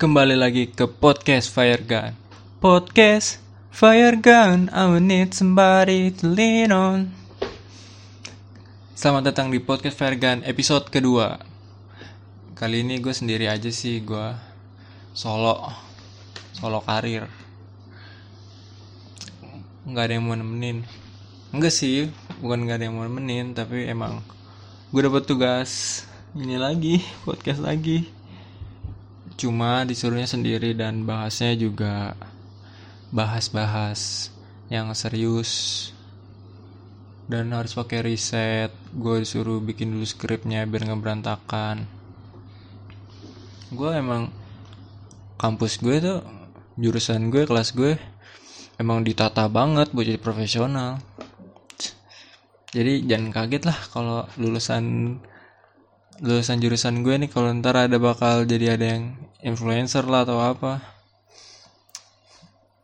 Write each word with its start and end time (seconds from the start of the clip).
Kembali 0.00 0.32
lagi 0.32 0.64
ke 0.64 0.88
podcast 0.88 1.52
Fire 1.52 1.84
Gun. 1.84 2.16
Podcast 2.56 3.36
Fire 3.68 4.16
Gun, 4.16 4.72
I 4.72 4.88
will 4.88 5.04
need 5.04 5.36
somebody 5.36 6.08
to 6.08 6.24
lean 6.24 6.72
on. 6.72 7.12
Selamat 8.96 9.28
datang 9.28 9.52
di 9.52 9.60
podcast 9.60 10.00
Fire 10.00 10.16
Gun 10.16 10.40
episode 10.48 10.88
kedua. 10.88 11.36
Kali 12.56 12.80
ini 12.80 12.96
gue 12.96 13.12
sendiri 13.12 13.44
aja 13.44 13.68
sih, 13.68 14.00
gue 14.00 14.32
solo, 15.12 15.68
solo 16.56 16.80
karir. 16.80 17.28
Nggak 19.84 20.00
ada 20.08 20.12
yang 20.16 20.24
mau 20.24 20.32
nemenin. 20.32 20.80
Enggak 21.52 21.76
sih, 21.76 22.08
bukan 22.40 22.64
nggak 22.64 22.80
ada 22.80 22.84
yang 22.88 22.96
mau 22.96 23.04
nemenin, 23.04 23.52
tapi 23.52 23.84
emang 23.84 24.24
gue 24.96 25.00
dapet 25.04 25.28
tugas 25.28 26.08
ini 26.32 26.56
lagi, 26.56 27.04
podcast 27.28 27.60
lagi 27.60 28.19
cuma 29.40 29.88
disuruhnya 29.88 30.28
sendiri 30.28 30.76
dan 30.76 31.08
bahasnya 31.08 31.56
juga 31.56 32.12
bahas-bahas 33.08 34.28
yang 34.68 34.92
serius. 34.92 35.88
Dan 37.24 37.56
harus 37.56 37.72
pakai 37.72 38.04
riset. 38.04 38.74
Gue 38.92 39.24
disuruh 39.24 39.64
bikin 39.64 39.96
dulu 39.96 40.04
skripnya 40.04 40.68
biar 40.68 40.84
nggak 40.84 41.00
berantakan. 41.00 41.88
Gue 43.72 43.96
emang 43.96 44.28
kampus 45.40 45.80
gue 45.80 45.96
tuh 46.04 46.20
jurusan 46.76 47.32
gue 47.32 47.48
kelas 47.48 47.72
gue 47.72 47.96
emang 48.76 49.00
ditata 49.04 49.48
banget 49.48 49.94
buat 49.94 50.04
jadi 50.04 50.20
profesional. 50.20 51.00
Jadi 52.70 53.08
jangan 53.08 53.30
kaget 53.34 53.62
lah 53.66 53.78
kalau 53.90 54.20
lulusan 54.38 55.16
lulusan 56.20 56.60
jurusan 56.60 57.00
gue 57.00 57.16
nih 57.16 57.32
kalau 57.32 57.48
ntar 57.56 57.88
ada 57.88 57.96
bakal 57.96 58.44
jadi 58.44 58.76
ada 58.76 58.86
yang 58.96 59.16
influencer 59.40 60.04
lah 60.04 60.28
atau 60.28 60.36
apa. 60.36 60.84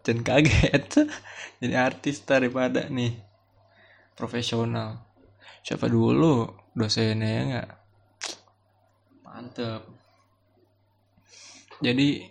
Dan 0.01 0.25
kaget. 0.25 1.05
Jadi 1.61 1.75
artis 1.75 2.23
daripada 2.25 2.89
nih. 2.89 3.17
Profesional. 4.17 5.05
Siapa 5.61 5.91
dulu? 5.91 6.49
Dosennya 6.73 7.29
ya 7.29 7.43
nggak? 7.49 7.71
Mantep. 9.27 9.83
Jadi 11.83 12.23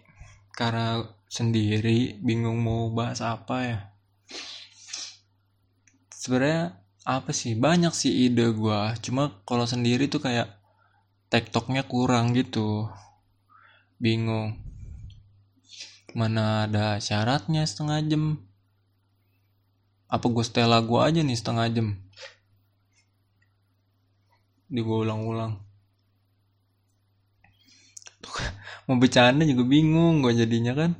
karena 0.55 1.05
sendiri 1.29 2.17
bingung 2.23 2.63
mau 2.63 2.89
bahas 2.89 3.21
apa 3.21 3.55
ya? 3.61 3.79
Sebenarnya 6.09 6.79
apa 7.05 7.29
sih? 7.29 7.53
Banyak 7.53 7.93
sih 7.93 8.31
ide 8.31 8.49
gue 8.55 8.81
cuma 9.05 9.43
kalau 9.45 9.67
sendiri 9.69 10.09
tuh 10.09 10.23
kayak 10.23 10.64
tektoknya 11.29 11.83
kurang 11.83 12.37
gitu. 12.37 12.89
Bingung. 13.97 14.61
Mana 16.15 16.63
ada 16.63 16.95
syaratnya 17.03 17.67
setengah 17.67 17.99
jam? 18.07 18.23
Apa 20.07 20.31
gue 20.31 20.43
setel 20.47 20.71
lagu 20.71 21.01
aja 21.03 21.19
nih 21.19 21.35
setengah 21.35 21.67
jam? 21.73 21.87
Di 24.71 24.79
gue 24.79 24.97
ulang-ulang. 25.03 25.59
Mau 28.87 28.95
bercanda 28.95 29.43
juga 29.43 29.67
bingung 29.67 30.23
gue 30.23 30.31
jadinya 30.31 30.71
kan. 30.71 30.95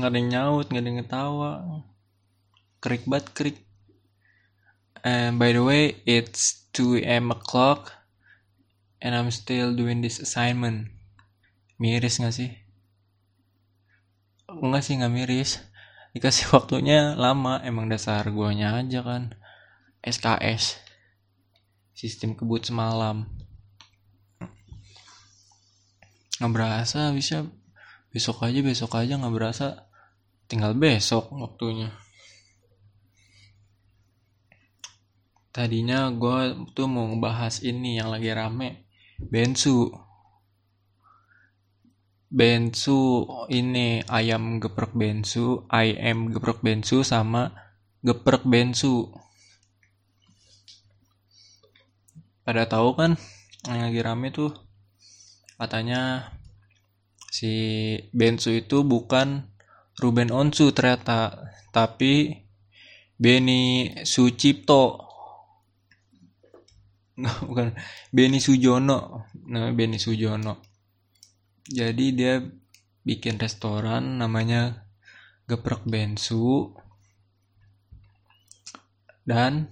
Nggak 0.00 0.10
ada 0.12 0.16
yang 0.16 0.28
nyaut 0.32 0.66
nggak 0.72 0.80
ada 0.80 0.88
yang 0.88 1.00
ketawa. 1.04 1.52
Krik 2.80 3.04
bat 3.04 3.24
krik 3.36 3.65
and 5.06 5.38
by 5.38 5.54
the 5.54 5.62
way 5.62 6.02
it's 6.02 6.66
2 6.74 7.06
am 7.06 7.30
o'clock 7.30 7.94
and 8.98 9.14
I'm 9.14 9.30
still 9.30 9.70
doing 9.70 10.02
this 10.02 10.18
assignment. 10.18 10.90
Miris 11.78 12.18
gak 12.18 12.34
sih? 12.34 12.50
Enggak 14.50 14.82
sih 14.82 14.98
gak 14.98 15.14
miris. 15.14 15.62
Dikasih 16.16 16.50
waktunya 16.50 17.14
lama, 17.14 17.60
emang 17.62 17.86
dasar 17.86 18.26
guanya 18.32 18.74
aja 18.74 19.04
kan. 19.04 19.36
SKS. 20.02 20.80
Sistem 21.94 22.34
kebut 22.34 22.66
semalam. 22.66 23.30
Gak 26.40 26.50
berasa 26.50 27.14
bisa 27.14 27.46
besok 28.10 28.42
aja 28.42 28.58
besok 28.64 28.96
aja 28.96 29.20
gak 29.20 29.34
berasa 29.34 29.86
tinggal 30.48 30.72
besok 30.72 31.30
waktunya. 31.36 31.92
Tadinya 35.56 36.12
gue 36.12 36.68
tuh 36.76 36.84
mau 36.84 37.08
ngebahas 37.08 37.64
ini 37.64 37.96
yang 37.96 38.12
lagi 38.12 38.28
rame 38.28 38.84
bensu. 39.16 39.88
Bensu 42.28 43.24
ini 43.48 44.04
ayam 44.04 44.60
geprek 44.60 44.92
bensu 44.92 45.64
ayam 45.72 46.28
geprek 46.28 46.60
bensu 46.60 47.00
sama 47.00 47.56
geprek 48.04 48.44
bensu. 48.44 49.08
Pada 52.44 52.68
tahu 52.68 52.92
kan 52.92 53.16
yang 53.64 53.88
lagi 53.88 54.00
rame 54.04 54.28
tuh 54.36 54.52
katanya 55.56 56.36
si 57.32 57.56
bensu 58.12 58.52
itu 58.52 58.84
bukan 58.84 59.48
Ruben 59.96 60.28
Onsu 60.28 60.76
ternyata 60.76 61.48
tapi 61.72 62.44
Beni 63.16 63.96
Sucipto 64.04 65.05
nggak 67.16 67.38
bukan. 67.48 67.68
Benny 68.12 68.38
Sujono. 68.38 69.28
Namanya 69.48 69.74
Benny 69.74 69.98
Sujono. 69.98 70.60
Jadi 71.66 72.06
dia 72.14 72.38
bikin 73.02 73.40
restoran 73.40 74.20
namanya 74.20 74.86
Geprek 75.48 75.82
Bensu. 75.88 76.70
Dan 79.26 79.66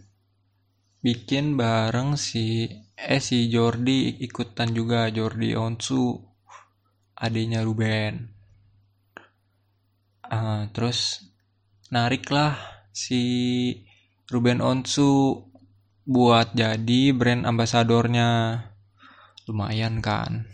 bikin 1.04 1.54
bareng 1.54 2.16
si 2.16 2.66
eh 2.97 3.22
si 3.22 3.53
Jordi. 3.53 4.25
Ikutan 4.25 4.72
juga 4.72 5.12
Jordi 5.12 5.53
Onsu 5.54 6.16
adiknya 7.15 7.62
Ruben. 7.62 8.34
Uh, 10.25 10.66
terus 10.72 11.31
narik 11.93 12.33
lah 12.33 12.56
si 12.91 13.21
Ruben 14.33 14.65
Onsu 14.65 15.37
buat 16.04 16.53
jadi 16.53 17.16
brand 17.16 17.48
ambasadornya. 17.48 18.60
Lumayan 19.48 20.00
kan? 20.00 20.48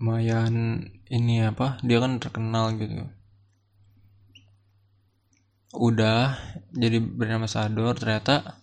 Lumayan 0.00 0.84
ini 1.08 1.44
apa? 1.44 1.80
Dia 1.84 2.00
kan 2.00 2.20
terkenal 2.20 2.76
gitu. 2.76 3.08
Udah 5.74 6.38
jadi 6.72 7.00
brand 7.00 7.42
ambasador 7.42 7.98
ternyata 7.98 8.62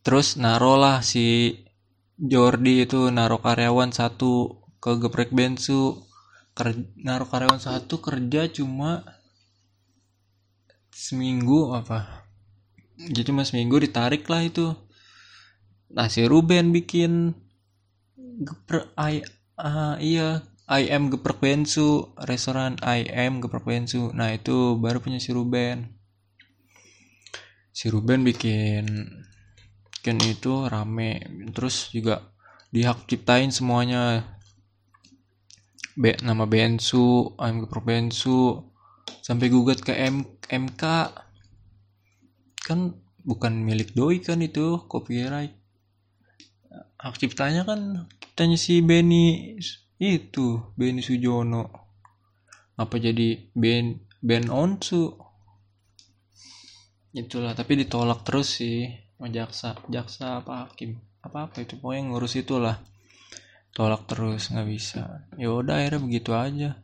terus 0.00 0.40
naro 0.40 0.80
lah 0.80 1.04
si 1.04 1.52
Jordi 2.16 2.88
itu 2.88 3.12
naro 3.12 3.38
karyawan 3.38 3.94
satu 3.94 4.62
ke 4.82 4.98
geprek 4.98 5.30
bensu. 5.30 6.02
Naro 6.98 7.30
karyawan 7.30 7.62
satu 7.62 8.02
kerja 8.02 8.50
cuma 8.50 9.17
seminggu 10.98 11.78
apa? 11.78 12.26
Jadi 12.98 13.30
mas 13.30 13.54
seminggu 13.54 13.78
ditarik 13.78 14.26
lah 14.26 14.42
itu. 14.42 14.74
Nasi 15.94 16.26
Ruben 16.26 16.74
bikin 16.74 17.32
geprek 18.42 18.90
ay 18.98 19.22
uh, 19.56 19.94
iya 20.02 20.42
IM 20.68 21.08
geprek 21.08 21.40
bensu 21.40 22.12
restoran 22.18 22.76
IM 22.82 23.40
geprek 23.40 23.64
bensu 23.64 24.12
nah 24.12 24.28
itu 24.34 24.74
baru 24.74 24.98
punya 24.98 25.22
si 25.22 25.30
Ruben. 25.30 25.94
Si 27.70 27.86
Ruben 27.86 28.26
bikin 28.26 29.06
bikin 29.94 30.18
itu 30.26 30.66
rame. 30.66 31.22
Terus 31.54 31.94
juga 31.94 32.34
dihak 32.74 33.06
ciptain 33.06 33.54
semuanya. 33.54 34.34
Be, 35.94 36.18
nama 36.26 36.42
bensu 36.44 37.32
IM 37.38 37.62
geprek 37.62 37.86
bensu 37.86 38.68
sampai 39.28 39.52
gugat 39.52 39.84
ke 39.84 39.92
M 39.92 40.24
MK 40.48 40.82
kan 42.64 42.96
bukan 43.24 43.52
milik 43.60 43.92
doi 43.92 44.24
kan 44.24 44.40
itu 44.40 44.80
copyright. 44.88 45.52
Hak 46.96 47.20
ciptanya 47.20 47.68
kan 47.68 48.08
tanya 48.32 48.56
si 48.56 48.80
Benny 48.80 49.56
itu 50.00 50.72
Benny 50.72 51.04
Sujono. 51.04 51.68
Apa 52.80 52.96
jadi 52.96 53.52
Ben 53.52 54.00
Ben 54.24 54.48
Onsu? 54.48 55.12
Itulah 57.12 57.52
tapi 57.52 57.84
ditolak 57.84 58.24
terus 58.24 58.60
sih 58.60 58.88
sama 58.88 59.28
jaksa 59.34 59.74
jaksa 59.90 60.40
apa 60.40 60.70
hakim 60.70 60.96
apa 61.20 61.50
apa 61.50 61.56
itu 61.60 61.76
pokoknya 61.76 62.02
ngurus 62.08 62.40
itulah. 62.40 62.80
Tolak 63.76 64.08
terus 64.08 64.48
nggak 64.48 64.68
bisa. 64.72 65.28
Ya 65.36 65.52
udah 65.52 65.84
akhirnya 65.84 66.00
begitu 66.00 66.32
aja 66.32 66.80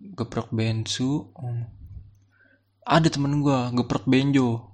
geprek 0.00 0.48
bensu 0.52 1.28
ada 2.90 3.06
temen 3.06 3.44
gue 3.44 3.58
geprek 3.76 4.08
benjo. 4.08 4.70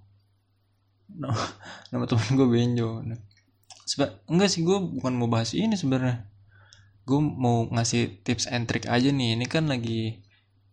Nama, 1.12 1.36
nama 1.92 2.04
temen 2.08 2.28
gue 2.34 2.48
Benjo. 2.48 3.00
Nah, 3.02 3.18
Seba 3.86 4.18
enggak 4.26 4.50
sih 4.50 4.66
gue 4.66 4.78
bukan 4.78 5.14
mau 5.14 5.30
bahas 5.30 5.54
ini 5.54 5.78
sebenarnya. 5.78 6.26
Gue 7.06 7.22
mau 7.22 7.70
ngasih 7.70 8.26
tips 8.26 8.50
and 8.50 8.66
trick 8.66 8.90
aja 8.90 9.14
nih. 9.14 9.38
Ini 9.38 9.46
kan 9.46 9.70
lagi 9.70 10.26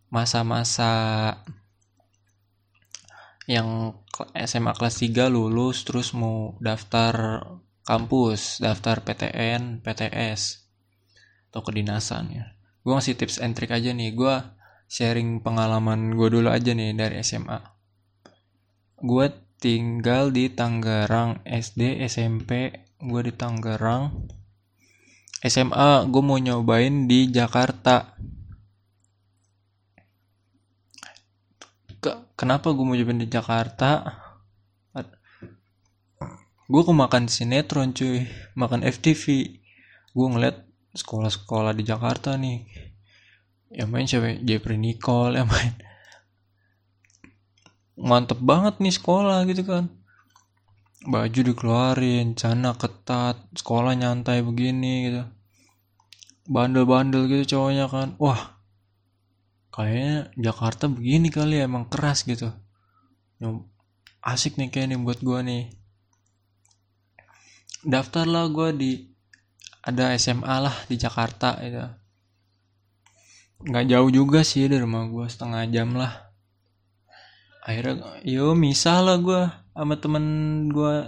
masa-masa 0.09 0.89
yang 3.45 3.99
SMA 4.39 4.71
kelas 4.71 5.03
3 5.03 5.27
lulus 5.27 5.83
terus 5.83 6.15
mau 6.15 6.55
daftar 6.63 7.43
kampus 7.83 8.63
daftar 8.63 9.03
PTN 9.03 9.83
PTS 9.83 10.63
atau 11.51 11.59
kedinasan 11.59 12.31
ya 12.31 12.52
gue 12.83 12.91
ngasih 12.91 13.15
tips 13.15 13.39
and 13.39 13.55
trick 13.55 13.71
aja 13.71 13.95
nih. 13.95 14.11
Gue 14.13 14.35
sharing 14.91 15.41
pengalaman 15.41 16.13
gue 16.13 16.27
dulu 16.27 16.51
aja 16.51 16.75
nih 16.75 16.93
dari 16.93 17.23
SMA 17.23 17.73
gue 19.03 19.27
tinggal 19.59 20.31
di 20.31 20.47
Tangerang 20.47 21.43
SD 21.43 21.99
SMP 22.07 22.71
gue 23.03 23.21
di 23.27 23.33
Tangerang. 23.35 24.31
SMA 25.43 26.07
gue 26.07 26.23
mau 26.23 26.39
nyobain 26.39 27.03
di 27.03 27.27
Jakarta. 27.27 28.15
Ke, 31.99 32.31
kenapa 32.39 32.71
gue 32.71 32.85
mau 32.87 32.95
nyobain 32.95 33.19
di 33.19 33.27
Jakarta? 33.27 34.23
Gue 36.63 36.81
makan 36.87 37.27
sinetron 37.27 37.91
cuy. 37.91 38.23
Makan 38.55 38.87
FTV 38.87 39.23
gue 40.15 40.27
ngeliat 40.31 40.62
sekolah-sekolah 40.93 41.73
di 41.73 41.83
Jakarta 41.85 42.37
nih. 42.37 42.61
Yang 43.73 43.89
main 43.89 44.05
cewek 44.05 44.45
Jeffrey 44.45 44.77
Nicole 44.77 45.41
yang 45.41 45.49
main. 45.49 45.73
Mantep 47.97 48.37
banget 48.41 48.77
nih 48.81 48.93
sekolah 48.93 49.45
gitu 49.49 49.65
kan. 49.65 49.89
Baju 51.03 51.39
dikeluarin 51.43 52.37
cana 52.37 52.77
ketat 52.77 53.37
sekolah 53.57 53.97
nyantai 53.97 54.45
begini 54.45 55.09
gitu. 55.09 55.23
Bandel-bandel 56.47 57.25
gitu 57.29 57.57
cowoknya 57.57 57.89
kan. 57.89 58.13
Wah 58.21 58.53
kayaknya 59.73 60.29
Jakarta 60.37 60.85
begini 60.85 61.33
kali 61.33 61.57
ya 61.57 61.65
emang 61.65 61.89
keras 61.89 62.23
gitu. 62.23 62.53
Asik 64.21 64.55
nih 64.61 64.69
kayak 64.69 64.93
nih 64.93 64.99
buat 65.01 65.19
gue 65.19 65.39
nih. 65.41 65.63
Daftar 67.83 68.23
lah 68.29 68.47
gue 68.47 68.69
di 68.77 68.91
ada 69.83 70.15
SMA 70.15 70.55
lah 70.63 70.75
di 70.87 70.95
Jakarta 70.95 71.59
itu 71.59 71.83
nggak 73.63 73.87
jauh 73.87 74.09
juga 74.11 74.43
sih 74.43 74.67
dari 74.67 74.83
rumah 74.83 75.07
gue 75.07 75.27
setengah 75.27 75.63
jam 75.71 75.95
lah. 75.95 76.31
Akhirnya 77.63 78.19
yo 78.27 78.55
misah 78.59 78.99
lah 78.99 79.15
gue 79.19 79.41
sama 79.71 79.95
temen 79.99 80.25
gue 80.67 81.07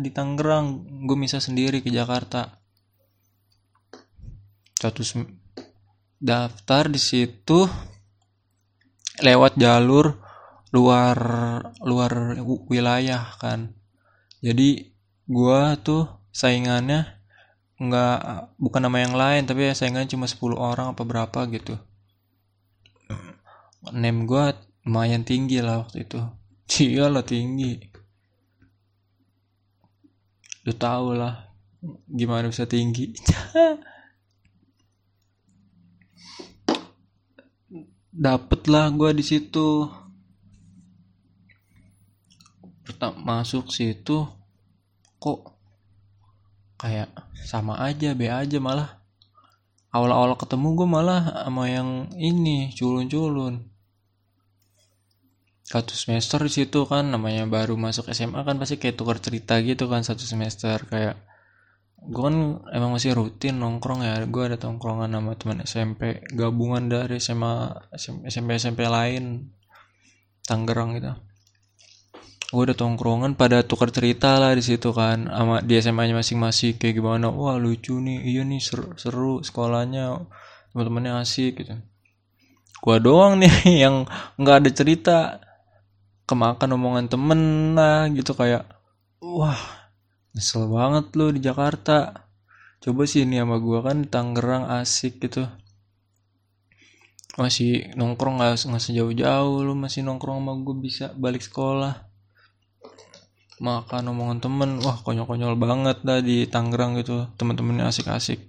di 0.00 0.10
Tangerang. 0.12 0.88
Gue 1.04 1.16
misah 1.20 1.40
sendiri 1.40 1.84
ke 1.84 1.92
Jakarta. 1.92 2.60
Satu 4.76 5.04
daftar 6.16 6.88
di 6.88 7.00
situ 7.00 7.68
lewat 9.20 9.60
jalur 9.60 10.16
luar 10.72 11.16
luar 11.84 12.40
wilayah 12.72 13.36
kan. 13.36 13.72
Jadi 14.40 14.92
gue 15.28 15.60
tuh 15.84 16.08
saingannya 16.32 17.15
nggak 17.76 18.56
bukan 18.56 18.88
nama 18.88 19.04
yang 19.04 19.12
lain 19.12 19.44
tapi 19.44 19.68
ya 19.68 19.76
saingannya 19.76 20.08
cuma 20.08 20.24
10 20.24 20.56
orang 20.56 20.96
apa 20.96 21.04
berapa 21.04 21.40
gitu. 21.52 21.76
Name 23.92 24.24
gue 24.24 24.44
lumayan 24.88 25.22
tinggi 25.28 25.60
lah 25.60 25.84
waktu 25.84 26.08
itu. 26.08 26.20
Iya 26.82 27.06
lah 27.06 27.22
tinggi. 27.22 27.78
Lu 30.66 30.74
tau 30.74 31.14
lah 31.14 31.54
gimana 32.10 32.50
bisa 32.50 32.66
tinggi. 32.66 33.14
Dapet 38.26 38.66
lah 38.66 38.90
gue 38.90 39.12
di 39.14 39.22
situ. 39.22 39.86
Pertama 42.82 43.42
masuk 43.44 43.70
situ 43.70 44.26
kok 45.20 45.55
kayak 46.76 47.08
sama 47.44 47.80
aja 47.80 48.12
be 48.12 48.28
aja 48.28 48.58
malah. 48.60 49.00
Awal-awal 49.92 50.36
ketemu 50.36 50.68
gue 50.76 50.88
malah 50.88 51.22
sama 51.44 51.72
yang 51.72 52.12
ini 52.20 52.72
culun-culun. 52.76 53.64
Satu 55.66 55.96
semester 55.96 56.38
di 56.46 56.52
situ 56.52 56.86
kan 56.86 57.10
namanya 57.10 57.48
baru 57.48 57.74
masuk 57.74 58.12
SMA 58.12 58.44
kan 58.46 58.60
pasti 58.60 58.78
kayak 58.78 59.00
tukar 59.00 59.18
cerita 59.18 59.58
gitu 59.64 59.90
kan 59.90 60.06
satu 60.06 60.22
semester 60.22 60.78
kayak 60.86 61.18
gue 62.06 62.22
kan 62.22 62.62
emang 62.70 62.94
masih 62.94 63.18
rutin 63.18 63.58
nongkrong 63.58 64.06
ya 64.06 64.22
gue 64.30 64.42
ada 64.46 64.60
tongkrongan 64.60 65.10
sama 65.10 65.34
teman 65.34 65.58
SMP 65.66 66.22
gabungan 66.30 66.86
dari 66.86 67.18
SMA 67.18 67.82
SMP 68.30 68.62
SMP 68.62 68.86
lain 68.86 69.50
Tangerang 70.46 70.94
gitu 70.94 71.10
gue 72.46 72.62
ada 72.62 72.78
tongkrongan 72.78 73.34
pada 73.34 73.66
tukar 73.66 73.90
cerita 73.90 74.38
lah 74.38 74.54
di 74.54 74.62
situ 74.62 74.94
kan 74.94 75.26
sama 75.26 75.58
di 75.66 75.74
SMA 75.82 76.06
nya 76.06 76.14
masing-masing 76.14 76.78
kayak 76.78 77.02
gimana 77.02 77.26
wah 77.26 77.58
lucu 77.58 77.98
nih 77.98 78.22
iya 78.22 78.46
nih 78.46 78.62
seru, 78.62 78.94
seru 78.94 79.42
sekolahnya 79.42 80.22
teman-temannya 80.70 81.26
asik 81.26 81.66
gitu. 81.66 81.74
Gue 82.78 82.96
doang 83.02 83.42
nih 83.42 83.50
yang 83.82 84.06
nggak 84.38 84.56
ada 84.62 84.70
cerita 84.70 85.16
kemakan 86.28 86.78
omongan 86.78 87.06
temen 87.10 87.40
lah 87.74 88.06
gitu 88.14 88.30
kayak 88.38 88.62
wah 89.18 89.58
nyesel 90.30 90.70
banget 90.70 91.10
lo 91.18 91.34
di 91.34 91.42
Jakarta. 91.42 92.30
Coba 92.78 93.10
sih 93.10 93.26
ini 93.26 93.42
sama 93.42 93.58
gue 93.58 93.78
kan 93.82 94.06
Tangerang 94.06 94.70
asik 94.70 95.18
gitu. 95.18 95.50
Masih 97.34 97.90
nongkrong 97.98 98.38
nggak 98.38 98.70
nggak 98.70 98.84
sejauh-jauh 98.86 99.66
lu 99.66 99.74
masih 99.74 100.06
nongkrong 100.06 100.46
sama 100.46 100.54
gue 100.62 100.76
bisa 100.78 101.10
balik 101.18 101.42
sekolah 101.42 102.05
makan 103.60 104.12
omongan 104.12 104.38
temen. 104.44 104.70
Wah 104.84 105.00
konyol-konyol 105.00 105.56
banget 105.56 106.04
dah 106.04 106.20
di 106.20 106.44
Tangerang 106.48 107.00
gitu. 107.00 107.28
Temen-temennya 107.40 107.88
asik-asik. 107.88 108.40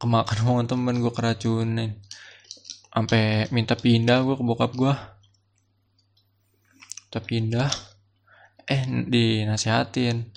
Kemakan 0.00 0.38
omongan 0.44 0.66
temen 0.68 0.94
gue 1.00 1.12
keracunin. 1.12 1.92
Sampai 2.90 3.46
minta 3.54 3.78
pindah 3.78 4.26
gue 4.26 4.34
ke 4.34 4.44
bokap 4.44 4.72
gue 4.74 4.94
kita 7.10 7.26
pindah. 7.26 7.70
Eh 8.70 8.86
dinasihatin. 8.86 10.30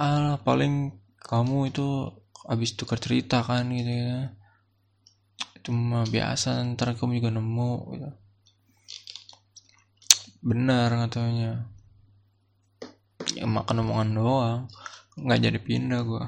Ah 0.00 0.40
paling 0.40 0.96
kamu 1.20 1.68
itu 1.68 2.08
habis 2.48 2.72
tukar 2.72 2.96
cerita 2.96 3.44
kan 3.44 3.68
gitu 3.68 3.92
ya. 3.92 4.32
Itu 5.60 5.76
mah 5.76 6.08
biasa 6.08 6.64
ntar 6.72 6.96
kamu 6.96 7.20
juga 7.20 7.30
nemu 7.36 7.72
gitu. 7.92 8.10
Benar 10.40 10.88
katanya 11.04 11.68
ya 13.40 13.48
makan 13.48 13.80
omongan 13.80 14.10
doang. 14.12 14.60
Nggak 15.16 15.40
jadi 15.48 15.58
pindah 15.58 16.02
gue 16.04 16.24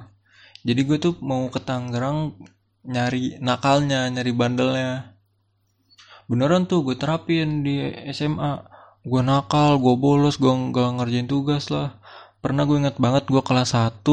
jadi 0.62 0.80
gue 0.86 0.98
tuh 1.02 1.14
mau 1.18 1.50
ke 1.50 1.58
Tangerang 1.58 2.38
nyari 2.86 3.38
nakalnya 3.42 4.06
nyari 4.10 4.30
bandelnya. 4.30 5.18
Beneran 6.30 6.70
tuh 6.70 6.86
gue 6.86 6.94
terapin 6.94 7.66
di 7.66 7.82
SMA 8.14 8.62
gue 9.02 9.22
nakal 9.26 9.82
gue 9.82 9.94
bolos 9.98 10.38
gue 10.38 10.50
nggak 10.50 11.02
ngerjain 11.02 11.26
tugas 11.26 11.66
lah. 11.74 11.98
Pernah 12.38 12.62
gue 12.66 12.78
inget 12.78 12.96
banget 13.02 13.26
gue 13.26 13.42
kelas 13.42 13.74
1 13.74 14.06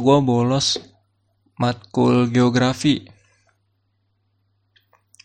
gue 0.00 0.18
bolos 0.24 0.80
matkul 1.60 2.32
geografi. 2.32 3.04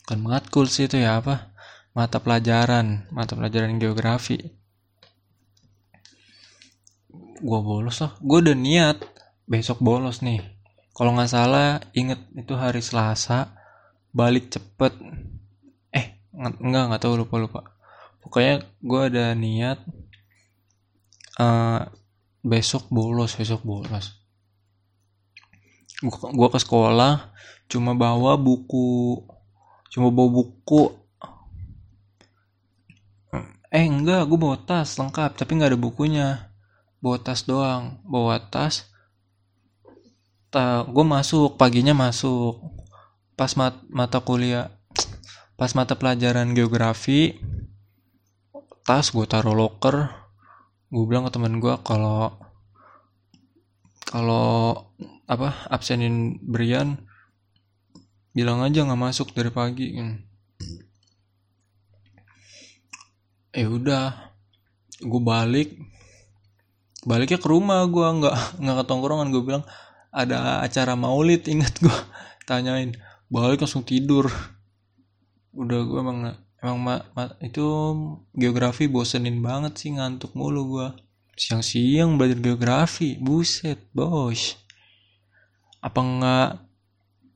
Kan 0.03 0.19
matkul 0.19 0.67
sih 0.67 0.91
itu 0.91 1.00
ya 1.00 1.24
apa? 1.24 1.55
Mata 1.95 2.19
pelajaran 2.19 3.07
mata 3.15 3.39
pelajaran 3.39 3.79
geografi 3.79 4.62
gue 7.43 7.59
bolos 7.59 8.00
lah. 8.00 8.15
Gue 8.23 8.39
udah 8.39 8.55
niat 8.55 9.03
besok 9.43 9.83
bolos 9.83 10.23
nih. 10.23 10.39
Kalau 10.95 11.12
nggak 11.12 11.31
salah 11.31 11.83
inget 11.91 12.23
itu 12.39 12.55
hari 12.55 12.79
Selasa 12.79 13.51
balik 14.15 14.47
cepet. 14.47 14.95
Eh 15.91 16.23
nggak 16.31 16.83
nggak 16.88 17.01
tahu 17.03 17.19
lupa 17.19 17.35
lupa. 17.35 17.62
Pokoknya 18.23 18.63
gue 18.79 19.01
ada 19.12 19.35
niat 19.35 19.83
uh, 21.43 21.83
besok 22.39 22.88
bolos 22.88 23.35
besok 23.35 23.67
bolos. 23.67 24.15
Gue 26.07 26.47
ke 26.47 26.59
sekolah 26.63 27.35
cuma 27.67 27.91
bawa 27.91 28.39
buku 28.39 29.19
cuma 29.91 30.07
bawa 30.15 30.29
buku. 30.31 30.83
Eh 33.73 33.83
enggak 33.83 34.31
gue 34.31 34.39
bawa 34.39 34.55
tas 34.63 34.95
lengkap 34.95 35.35
tapi 35.35 35.59
nggak 35.59 35.75
ada 35.75 35.79
bukunya 35.81 36.52
bawa 37.03 37.19
tas 37.19 37.43
doang. 37.43 38.00
Bawa 38.07 38.39
tas 38.39 38.88
ta 40.48 40.88
gue 40.88 41.03
masuk 41.03 41.60
paginya 41.60 41.91
masuk. 41.91 42.63
Pas 43.36 43.51
mat 43.60 43.75
mata 43.91 44.24
kuliah 44.24 44.72
pas 45.60 45.75
mata 45.75 46.00
pelajaran 46.00 46.55
geografi 46.55 47.36
tas 48.88 49.12
gue 49.12 49.27
taruh 49.27 49.51
locker. 49.51 50.07
Gue 50.88 51.03
bilang 51.03 51.27
ke 51.27 51.36
teman 51.36 51.60
gue 51.60 51.75
kalau 51.83 52.39
kalau 54.07 54.88
apa 55.27 55.67
absenin 55.67 56.39
Brian 56.39 57.01
bilang 58.31 58.63
aja 58.63 58.88
nggak 58.88 59.01
masuk 59.01 59.36
dari 59.36 59.51
pagi. 59.51 60.00
Eh 63.51 63.67
udah. 63.67 64.31
Gue 65.03 65.19
balik 65.19 65.92
baliknya 67.03 67.39
ke 67.39 67.48
rumah 67.48 67.83
gue 67.88 68.07
nggak 68.07 68.36
nggak 68.63 68.75
ke 68.79 68.83
tongkrongan 68.88 69.29
gue 69.31 69.43
bilang 69.43 69.63
ada 70.13 70.62
acara 70.62 70.93
maulid 70.93 71.48
ingat 71.53 71.81
gue 71.81 71.98
tanyain. 72.45 72.93
Balik 73.31 73.65
langsung 73.65 73.81
tidur. 73.81 74.29
Udah 75.55 75.79
gue 75.83 76.00
emang 76.00 76.17
emang 76.62 76.77
ma, 76.79 76.95
ma, 77.17 77.33
itu 77.41 77.65
geografi 78.31 78.88
bosenin 78.88 79.41
banget 79.41 79.74
sih 79.79 79.91
ngantuk 79.95 80.38
mulu 80.38 80.77
gua. 80.77 80.88
Siang-siang 81.33 82.15
belajar 82.15 82.39
geografi 82.39 83.17
buset 83.17 83.89
bos. 83.91 84.55
Apa 85.81 86.00
nggak 86.00 86.50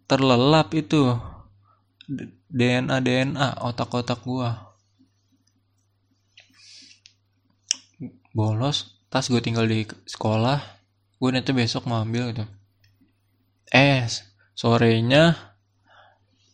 terlelap 0.08 0.72
itu 0.78 1.18
DNA 2.48 3.04
DNA 3.04 3.60
otak-otak 3.66 4.22
gua? 4.24 4.70
Bolos 8.32 8.97
tas 9.08 9.32
gue 9.32 9.40
tinggal 9.40 9.68
di 9.68 9.88
sekolah 9.88 10.60
gue 11.18 11.30
nanti 11.34 11.50
besok 11.56 11.90
mau 11.90 12.06
ambil 12.06 12.30
gitu. 12.30 12.46
Eh 13.74 14.06
sorenya 14.54 15.34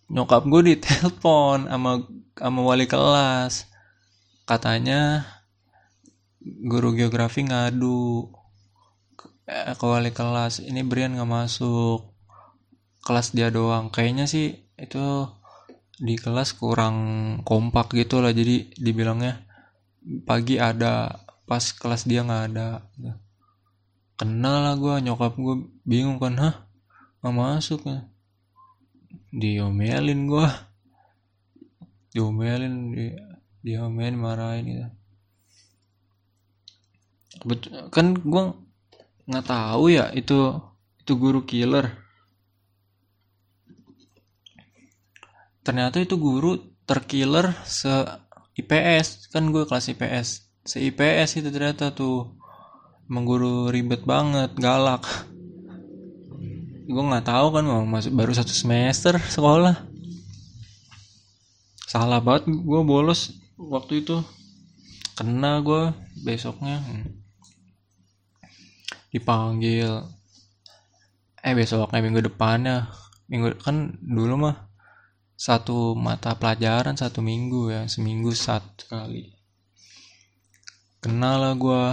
nyokap 0.08 0.48
gue 0.48 0.76
ditelepon 0.76 1.68
sama 1.68 1.92
sama 2.38 2.60
wali 2.64 2.86
kelas. 2.88 3.68
Katanya 4.48 5.24
guru 6.44 6.96
geografi 6.96 7.48
ngadu 7.48 8.28
ke, 9.16 9.26
eh, 9.48 9.76
ke 9.76 9.86
wali 9.88 10.12
kelas 10.12 10.64
ini 10.64 10.84
Brian 10.84 11.16
nggak 11.16 11.28
masuk. 11.28 12.12
Kelas 13.04 13.36
dia 13.36 13.52
doang. 13.52 13.92
Kayaknya 13.92 14.32
sih 14.32 14.56
itu 14.80 15.28
di 16.00 16.16
kelas 16.16 16.56
kurang 16.56 16.98
kompak 17.44 17.92
gitu 17.96 18.24
lah. 18.24 18.32
Jadi 18.32 18.80
dibilangnya 18.80 19.44
pagi 20.24 20.56
ada 20.56 21.24
pas 21.44 21.64
kelas 21.76 22.08
dia 22.08 22.24
nggak 22.24 22.44
ada. 22.54 22.88
Kenal 24.16 24.56
lah 24.64 24.76
gue 24.80 24.96
nyokap 25.04 25.36
gue 25.36 25.56
bingung 25.84 26.18
kan 26.22 26.36
hah? 26.40 26.56
Nggak 27.20 27.36
masuk 27.36 27.82
ya? 27.84 28.08
Diomelin 29.34 30.30
gue 30.30 30.48
diomelin 32.14 32.94
di 32.94 33.06
diomelin 33.66 34.16
marahin 34.16 34.66
gitu. 34.70 34.88
Kan 37.90 38.14
gue 38.22 38.44
nggak 39.26 39.48
tahu 39.48 39.90
ya 39.90 40.14
itu 40.14 40.62
itu 41.02 41.14
guru 41.18 41.42
killer. 41.44 41.90
Ternyata 45.64 46.00
itu 46.00 46.16
guru 46.20 46.60
terkiller 46.86 47.56
se 47.66 47.92
IPS 48.54 49.34
kan 49.34 49.50
gue 49.50 49.66
kelas 49.66 49.90
IPS 49.90 50.53
se 50.64 50.80
IPS 50.80 51.44
itu 51.44 51.52
ternyata 51.52 51.92
tuh 51.92 52.40
mengguru 53.12 53.68
ribet 53.68 54.08
banget 54.08 54.56
galak. 54.56 55.04
Gue 56.88 57.04
nggak 57.04 57.28
tahu 57.28 57.48
kan 57.52 57.64
mau 57.68 57.84
masuk 57.84 58.16
baru 58.16 58.32
satu 58.32 58.56
semester 58.56 59.20
sekolah. 59.20 59.76
Salah 61.84 62.24
banget 62.24 62.48
gue 62.48 62.82
bolos 62.88 63.36
waktu 63.60 64.08
itu. 64.08 64.24
Kena 65.20 65.60
gue 65.60 65.92
besoknya. 66.24 66.80
Dipanggil 69.12 69.92
eh 71.44 71.54
besoknya 71.54 72.00
minggu 72.00 72.24
depannya. 72.24 72.88
Minggu 73.28 73.60
kan 73.60 74.00
dulu 74.00 74.48
mah 74.48 74.72
satu 75.36 75.92
mata 75.92 76.40
pelajaran 76.40 76.96
satu 76.96 77.20
minggu 77.20 77.68
ya 77.68 77.84
seminggu 77.84 78.32
satu 78.32 78.88
kali 78.88 79.33
kenal 81.04 81.36
lah 81.44 81.54
gue 81.60 81.84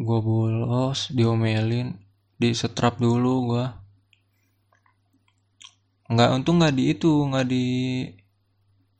gue 0.00 0.18
bolos 0.24 1.12
diomelin 1.12 2.00
di 2.40 2.56
setrap 2.56 2.96
dulu 2.96 3.34
gue 3.52 3.64
nggak 6.08 6.32
untung 6.32 6.64
nggak 6.64 6.72
di 6.72 6.84
itu 6.96 7.12
nggak 7.28 7.46
di 7.46 7.66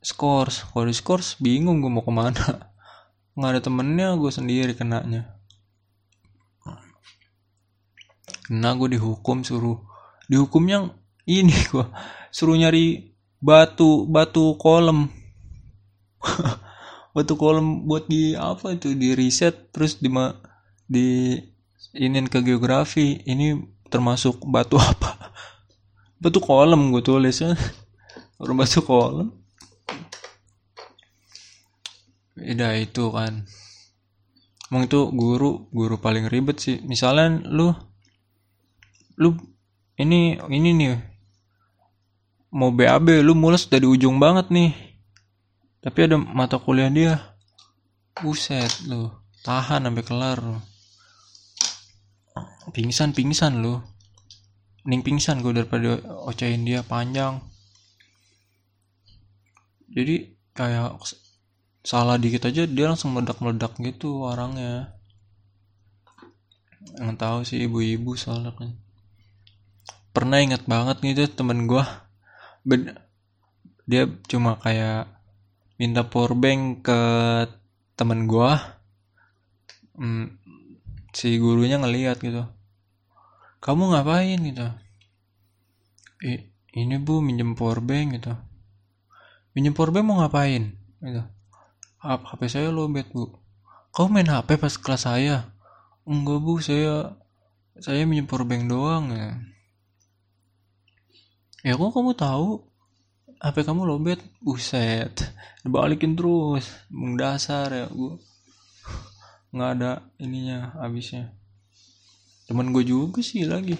skors 0.03 0.67
kalau 0.69 0.85
di 0.85 0.93
skors 0.93 1.39
bingung 1.39 1.79
gue 1.79 1.89
mau 1.89 2.03
ke 2.03 2.11
mana. 2.11 2.69
Nggak 3.39 3.49
ada 3.49 3.61
temennya 3.63 4.07
gue 4.19 4.29
sendiri 4.29 4.75
kenanya. 4.77 5.39
Kena 8.43 8.75
gue 8.75 8.99
dihukum 8.99 9.41
suruh. 9.41 9.79
Dihukum 10.27 10.67
yang 10.67 10.91
ini 11.23 11.55
gue 11.71 11.87
suruh 12.29 12.59
nyari 12.59 13.15
batu 13.39 14.07
batu 14.07 14.55
kolom 14.59 15.07
batu 17.13 17.37
kolom 17.37 17.85
buat 17.85 18.09
di 18.09 18.33
apa 18.33 18.73
itu 18.73 18.97
di 18.97 19.13
riset 19.13 19.69
terus 19.69 20.01
di 20.01 20.09
di 20.89 21.37
inin 21.93 22.25
ke 22.25 22.41
geografi. 22.41 23.21
Ini 23.23 23.61
termasuk 23.87 24.41
batu 24.49 24.81
apa? 24.91 25.31
Batu 26.17 26.41
kolom 26.41 26.89
gue 26.89 27.05
tulisnya 27.05 27.53
orang 28.41 28.65
batu 28.65 28.81
kolom 28.81 29.29
Udah 32.33 32.73
itu 32.75 33.05
kan. 33.13 33.45
Emang 34.73 34.89
itu 34.89 35.05
guru 35.13 35.69
Guru 35.69 36.01
paling 36.01 36.25
ribet 36.25 36.57
sih. 36.57 36.81
Misalnya 36.81 37.45
lu 37.45 37.69
Lu 39.21 39.37
Ini 40.01 40.41
Ini 40.49 40.69
nih. 40.73 40.97
Mau 42.57 42.73
BAB 42.73 43.21
Lu 43.21 43.37
mulus 43.37 43.69
dari 43.69 43.85
ujung 43.85 44.17
banget 44.17 44.49
nih 44.49 44.92
Tapi 45.83 45.99
ada 46.07 46.15
mata 46.15 46.55
kuliah 46.57 46.87
dia. 46.87 47.19
Buset 48.13 48.87
lu 48.87 49.09
Tahan 49.43 49.89
sampai 49.89 50.05
kelar 50.05 50.37
lu 50.39 50.57
Pingsan 52.71 53.11
pingsan 53.11 53.59
lu 53.59 53.81
Mending 54.83 55.03
pingsan 55.03 55.39
gue 55.39 55.55
daripada 55.55 55.95
ocain 56.27 56.59
dia 56.59 56.83
panjang. 56.83 57.39
Jadi 59.87 60.35
kayak 60.51 60.99
salah 61.87 62.19
dikit 62.19 62.51
aja 62.51 62.67
dia 62.67 62.91
langsung 62.91 63.15
meledak-meledak 63.15 63.79
gitu 63.79 64.27
orangnya. 64.27 64.91
Nggak 66.99 67.15
tahu 67.15 67.39
sih 67.47 67.63
ibu-ibu 67.63 68.19
soalnya. 68.19 68.51
Kan 68.59 68.75
pernah 70.11 70.43
inget 70.43 70.67
banget 70.67 70.99
gitu 70.99 71.31
temen 71.31 71.63
gue 71.63 71.83
dia 73.87 74.03
cuma 74.27 74.59
kayak 74.59 75.07
minta 75.77 76.05
powerbank 76.05 76.85
ke 76.85 76.99
temen 77.97 78.29
gue 78.29 78.51
hmm, 79.97 80.25
si 81.13 81.37
gurunya 81.37 81.77
ngeliat 81.77 82.17
gitu. 82.19 82.45
Kamu 83.63 83.95
ngapain 83.95 84.39
gitu? 84.43 84.67
I, 86.23 86.51
ini 86.75 86.95
bu 86.99 87.23
minjem 87.23 87.55
powerbank 87.55 88.19
gitu. 88.19 88.33
Minjem 89.55 89.71
powerbank 89.77 90.05
mau 90.05 90.19
ngapain? 90.19 90.75
Gitu. 90.99 91.23
HP 92.03 92.41
saya 92.51 92.69
lobet 92.73 93.07
bu. 93.13 93.31
Kau 93.93 94.09
main 94.09 94.27
HP 94.27 94.59
pas 94.59 94.73
kelas 94.75 95.07
saya? 95.07 95.53
Enggak 96.03 96.43
bu 96.43 96.59
saya 96.59 97.15
saya 97.79 98.03
minjem 98.03 98.27
powerbank 98.27 98.67
doang 98.67 99.13
ya. 99.13 99.29
Ya 101.63 101.79
kok 101.79 101.95
kamu 101.95 102.11
tahu 102.19 102.72
HP 103.43 103.67
kamu 103.67 103.83
lobet. 103.83 104.23
Buset. 104.39 105.11
Dibalikin 105.67 106.15
terus. 106.15 106.71
Mendasar 106.87 107.69
ya 107.75 107.85
bu 107.91 108.15
nggak 109.53 109.71
ada 109.77 110.01
ininya 110.17 110.73
habisnya. 110.81 111.29
Teman 112.49 112.73
gue 112.73 112.87
juga 112.87 113.19
sih 113.21 113.43
lagi. 113.43 113.75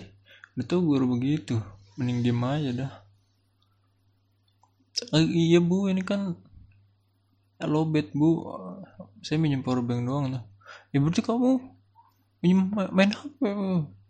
Itu 0.59 0.83
guru 0.83 1.17
begitu. 1.17 1.57
Mending 1.95 2.19
diem 2.21 2.43
aja 2.43 2.71
dah. 2.75 2.93
Eh, 5.17 5.25
iya 5.25 5.63
bu. 5.63 5.87
Ini 5.87 6.03
kan 6.03 6.35
lobet 7.63 8.11
bu. 8.11 8.43
Saya 9.23 9.39
minjem 9.39 9.63
powerbank 9.63 10.03
doang 10.03 10.27
lah 10.35 10.43
ya 10.93 11.01
berarti 11.01 11.21
kamu 11.25 11.57
minjem 12.41 12.59
main 12.93 13.11
HP 13.13 13.39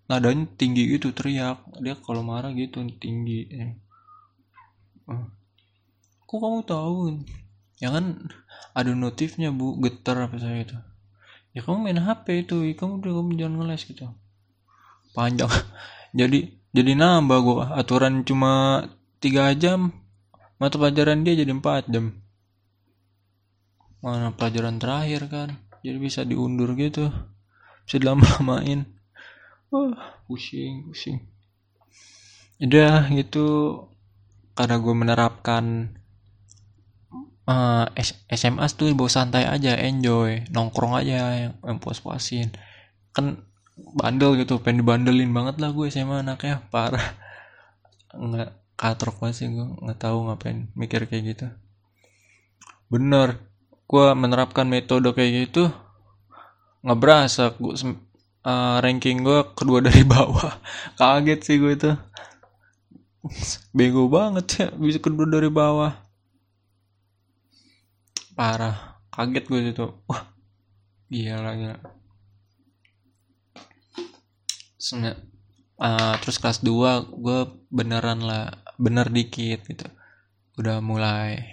nadanya 0.10 0.46
tinggi 0.60 0.84
gitu 0.92 1.16
teriak. 1.16 1.64
Dia 1.80 1.96
kalau 1.96 2.26
marah 2.26 2.52
gitu 2.52 2.84
tinggi. 3.00 3.48
Uh. 5.08 5.28
Kok 6.34 6.42
kamu 6.42 6.66
tahu? 6.66 7.22
Ya 7.78 7.94
kan 7.94 8.26
ada 8.74 8.90
notifnya 8.98 9.54
bu. 9.54 9.78
Getar 9.86 10.18
apa 10.26 10.42
saya 10.42 10.66
itu. 10.66 10.74
Ya 11.54 11.62
kamu 11.62 11.86
main 11.86 12.02
HP 12.02 12.50
itu. 12.50 12.66
Ya, 12.66 12.74
kamu 12.74 13.06
udah 13.06 13.14
kamu 13.22 13.30
jangan 13.38 13.54
ngeles 13.62 13.86
gitu. 13.86 14.10
Panjang. 15.14 15.54
Jadi 16.20 16.58
jadi 16.74 16.98
nambah 16.98 17.40
gua. 17.46 17.66
Aturan 17.78 18.26
cuma 18.26 18.82
tiga 19.22 19.54
jam. 19.54 19.94
Mata 20.58 20.82
pelajaran 20.82 21.22
dia 21.22 21.38
jadi 21.38 21.54
empat 21.54 21.86
jam. 21.90 22.18
Mana 24.02 24.34
pelajaran 24.34 24.82
terakhir 24.82 25.30
kan? 25.30 25.50
Jadi 25.86 25.98
bisa 26.02 26.26
diundur 26.26 26.74
gitu. 26.74 27.14
Bisa 27.86 28.02
dilama-lamain. 28.02 28.90
Wah 29.70 30.22
pusing 30.26 30.90
pusing. 30.90 31.22
Udah 32.58 33.06
gitu. 33.14 33.78
Karena 34.54 34.78
gue 34.78 34.94
menerapkan 34.94 35.94
uh, 37.48 37.86
SMA 38.32 38.66
tuh 38.76 38.92
bawa 38.96 39.10
santai 39.12 39.48
aja 39.48 39.76
enjoy 39.76 40.48
nongkrong 40.52 40.96
aja 41.00 41.16
yang, 41.50 41.54
yang 41.60 41.78
puas-puasin. 41.80 42.54
Kan 43.12 43.44
bandel 43.98 44.38
gitu 44.38 44.62
pengen 44.62 44.86
dibandelin 44.86 45.34
banget 45.34 45.60
lah 45.60 45.74
gue 45.74 45.90
SMA 45.92 46.24
anaknya 46.24 46.64
parah. 46.72 47.18
Nggak 48.14 48.50
katrok 48.78 49.22
banget 49.22 49.36
sih 49.44 49.48
gue 49.52 49.68
nggak 49.84 50.00
tahu 50.00 50.18
ngapain 50.30 50.70
mikir 50.78 51.06
kayak 51.10 51.24
gitu. 51.36 51.48
Bener 52.88 53.42
gue 53.90 54.06
menerapkan 54.16 54.66
metode 54.66 55.12
kayak 55.14 55.50
gitu 55.50 55.70
nggak 56.84 57.00
berasa 57.00 57.56
gue 57.56 57.76
uh, 58.44 58.78
ranking 58.84 59.24
gue 59.24 59.40
kedua 59.56 59.84
dari 59.84 60.04
bawah. 60.08 60.60
Kaget 61.00 61.40
sih 61.44 61.58
gue 61.60 61.74
itu. 61.76 61.92
Bego 63.72 64.12
banget 64.12 64.46
ya 64.60 64.68
bisa 64.76 65.00
kedua 65.00 65.24
dari 65.24 65.48
bawah 65.48 66.04
parah. 68.36 69.02
Kaget 69.14 69.46
gue 69.46 69.60
itu 69.70 69.88
wah 70.10 70.34
gila 71.08 71.52
gila. 71.54 71.78
Sena, 74.76 75.16
uh, 75.80 76.16
terus 76.20 76.42
kelas 76.42 76.60
2 76.60 77.24
gue 77.24 77.40
beneran 77.72 78.20
lah 78.26 78.52
bener 78.76 79.08
dikit 79.08 79.64
gitu. 79.70 79.88
Udah 80.60 80.84
mulai 80.84 81.48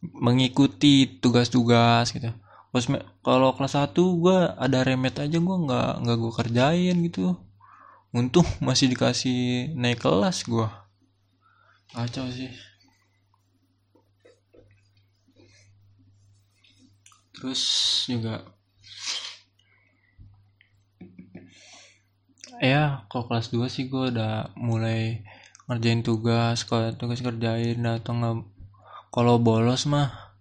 mengikuti 0.00 1.18
tugas-tugas 1.18 2.14
gitu. 2.14 2.30
Terus 2.70 2.86
kalau 3.24 3.56
kelas 3.56 3.74
1 3.74 3.96
gue 3.96 4.38
ada 4.54 4.78
remet 4.86 5.16
aja 5.18 5.38
gue 5.40 5.56
nggak 5.66 5.90
nggak 6.04 6.16
gue 6.20 6.32
kerjain 6.36 6.96
gitu. 7.02 7.34
Untung 8.14 8.46
masih 8.64 8.92
dikasih 8.92 9.72
naik 9.74 10.04
kelas 10.04 10.44
gue 10.46 10.68
kacau 11.92 12.28
sih 12.28 12.52
terus 17.38 17.62
juga 18.10 18.42
ya 22.58 23.06
kalau 23.06 23.30
kelas 23.30 23.54
2 23.54 23.70
sih 23.70 23.86
gue 23.86 24.10
udah 24.10 24.50
mulai 24.58 25.22
ngerjain 25.70 26.02
tugas 26.02 26.66
kalau 26.66 26.90
tugas 26.98 27.22
kerjain 27.22 27.78
nggak 27.78 28.02
kalau 29.14 29.40
bolos 29.40 29.86
mah 29.88 30.34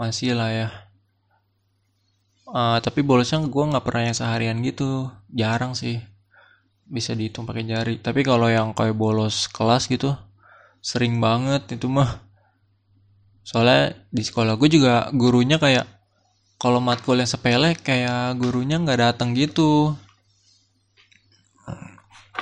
masih 0.00 0.32
lah 0.32 0.48
ya. 0.48 0.68
Uh, 2.48 2.80
tapi 2.80 3.04
bolosnya 3.04 3.44
gue 3.44 3.64
nggak 3.70 3.84
pernah 3.84 4.02
yang 4.08 4.16
seharian 4.16 4.58
gitu 4.64 5.12
jarang 5.28 5.76
sih. 5.76 6.00
Bisa 6.88 7.12
dihitung 7.12 7.44
pakai 7.44 7.68
jari. 7.68 7.94
Tapi 8.00 8.24
kalau 8.24 8.48
yang 8.48 8.72
kayak 8.72 8.96
bolos 8.96 9.46
kelas 9.52 9.86
gitu 9.92 10.16
sering 10.80 11.20
banget 11.20 11.68
itu 11.76 11.86
mah. 11.86 12.24
Soalnya 13.44 13.92
di 14.08 14.24
sekolah 14.24 14.56
gue 14.56 14.68
juga 14.72 15.12
gurunya 15.12 15.60
kayak 15.60 15.99
kalau 16.60 16.76
matkul 16.76 17.16
yang 17.16 17.24
sepele 17.24 17.72
kayak 17.72 18.36
gurunya 18.36 18.76
nggak 18.76 19.00
datang 19.00 19.32
gitu. 19.32 19.96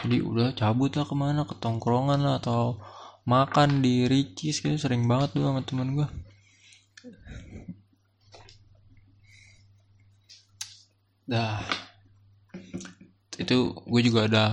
Jadi 0.02 0.18
udah 0.18 0.54
cabut 0.58 0.90
lah 0.98 1.06
ke 1.06 1.14
mana 1.14 1.46
ke 1.46 1.54
tongkrongan 1.58 2.22
lah 2.26 2.42
atau 2.42 2.82
makan 3.22 3.78
di 3.78 4.10
Ricis 4.10 4.58
gitu. 4.58 4.75
Sering 4.75 5.06
banget 5.06 5.38
tuh 5.38 5.46
sama 5.46 5.62
temen 5.62 5.94
gue 5.94 6.08
dah. 11.30 11.62
Itu 13.38 13.78
gue 13.87 14.00
juga 14.02 14.26
udah 14.26 14.48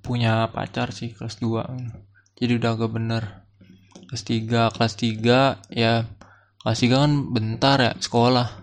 punya 0.00 0.48
pacar 0.48 0.88
sih 0.96 1.12
kelas 1.12 1.36
2 1.36 1.68
jadi 2.40 2.56
udah 2.56 2.70
agak 2.80 2.96
bener. 2.96 3.44
Kelas 4.08 4.24
3 4.24 4.72
kelas 4.72 4.94
3 4.96 5.68
ya 5.68 6.08
kelas 6.64 6.78
3 6.80 6.96
kan 6.96 7.12
bentar 7.28 7.76
ya 7.76 7.92
sekolah 8.00 8.61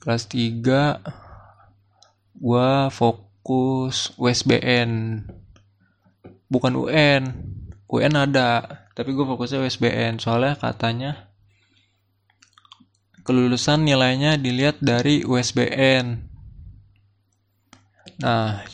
kelas 0.00 0.26
3 0.32 1.00
gue 2.40 2.70
fokus 2.90 4.16
USBN 4.16 5.22
bukan 6.48 6.72
UN 6.74 7.22
UN 7.86 8.14
ada 8.16 8.80
tapi 8.96 9.12
gue 9.12 9.22
fokusnya 9.22 9.62
USBN 9.62 10.18
soalnya 10.18 10.56
katanya 10.56 11.30
kelulusan 13.22 13.84
nilainya 13.84 14.40
dilihat 14.40 14.80
dari 14.80 15.22
USBN 15.22 16.26
nah 18.20 18.64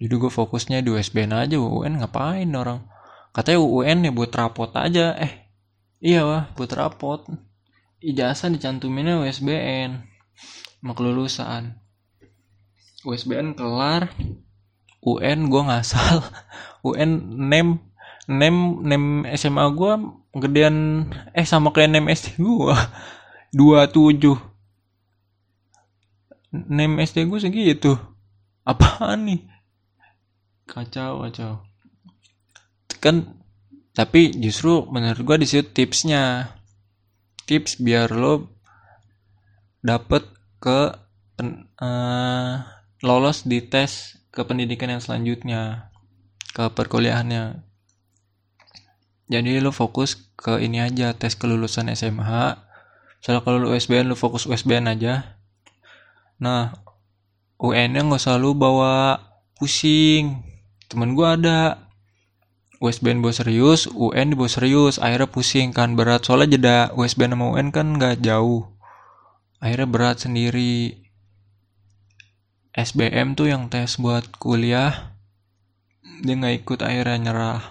jadi 0.00 0.14
gue 0.16 0.32
fokusnya 0.32 0.80
di 0.80 0.88
USBN 0.88 1.36
aja 1.36 1.60
UN 1.60 2.00
ngapain 2.00 2.48
orang? 2.56 2.88
Katanya 3.36 3.60
UN 3.60 4.08
ya 4.08 4.10
buat 4.16 4.32
rapot 4.32 4.72
aja. 4.72 5.12
Eh 5.20 5.52
iya 6.00 6.24
wah 6.24 6.48
buat 6.56 6.72
rapot. 6.72 7.28
Ijazah 8.00 8.48
dicantuminnya 8.48 9.20
USBN 9.20 10.09
kelulusan 10.82 11.80
USBN 13.04 13.56
kelar. 13.56 14.12
UN 15.00 15.48
gue 15.48 15.62
ngasal 15.64 16.20
UN 16.88 17.40
nem 17.48 17.80
nem 18.28 18.84
nem 18.84 19.04
SMA 19.32 19.64
gue 19.72 19.92
gedean 20.36 21.08
eh 21.32 21.48
sama 21.48 21.72
kayak 21.72 21.96
nem 21.96 22.06
SD 22.12 22.36
gue 22.36 22.76
dua 23.58 23.88
tujuh. 23.88 24.36
Nem 26.52 27.00
SD 27.00 27.24
gue 27.32 27.40
segitu. 27.40 27.96
Apaan 28.68 29.24
nih? 29.24 29.40
Kacau 30.68 31.24
kacau. 31.24 31.64
Kan 33.00 33.40
tapi 33.96 34.36
justru 34.36 34.84
menurut 34.92 35.24
gue 35.24 35.36
di 35.40 35.46
situ 35.48 35.64
tipsnya. 35.72 36.52
Tips 37.48 37.80
biar 37.80 38.12
lo 38.12 38.52
dapet 39.80 40.39
ke 40.60 40.92
uh, 41.80 42.54
lolos 43.00 43.48
di 43.48 43.64
tes 43.64 44.20
ke 44.30 44.44
pendidikan 44.44 44.92
yang 44.92 45.02
selanjutnya 45.02 45.90
ke 46.52 46.68
perkuliahannya. 46.70 47.64
Jadi 49.30 49.62
lu 49.62 49.72
fokus 49.72 50.20
ke 50.36 50.60
ini 50.60 50.84
aja 50.84 51.16
tes 51.16 51.34
kelulusan 51.34 51.88
SMH 51.88 52.60
soalnya 53.20 53.44
kalau 53.44 53.60
lu 53.60 53.68
USBN 53.72 54.12
lu 54.12 54.16
fokus 54.16 54.44
USBN 54.44 54.90
aja. 54.90 55.36
Nah 56.40 56.76
UN 57.60 57.96
nya 57.96 58.00
nggak 58.04 58.20
selalu 58.20 58.56
bawa 58.56 59.20
pusing. 59.56 60.44
Temen 60.88 61.16
gua 61.16 61.36
ada. 61.40 61.88
USBN 62.80 63.20
bawa 63.20 63.36
serius 63.36 63.84
UN 63.92 64.32
dibawa 64.32 64.48
serius 64.48 64.96
akhirnya 64.96 65.28
pusing 65.28 65.76
kan 65.76 65.94
berat. 66.00 66.24
Soalnya 66.24 66.56
jeda 66.56 66.78
USBN 66.96 67.36
sama 67.36 67.52
UN 67.52 67.68
kan 67.68 67.92
nggak 67.96 68.24
jauh 68.24 68.79
akhirnya 69.60 69.88
berat 69.88 70.16
sendiri. 70.24 71.04
SBM 72.70 73.36
tuh 73.36 73.52
yang 73.52 73.68
tes 73.68 74.00
buat 74.00 74.26
kuliah. 74.40 75.14
Dia 76.24 76.34
nggak 76.34 76.64
ikut 76.64 76.80
akhirnya 76.80 77.18
nyerah. 77.20 77.62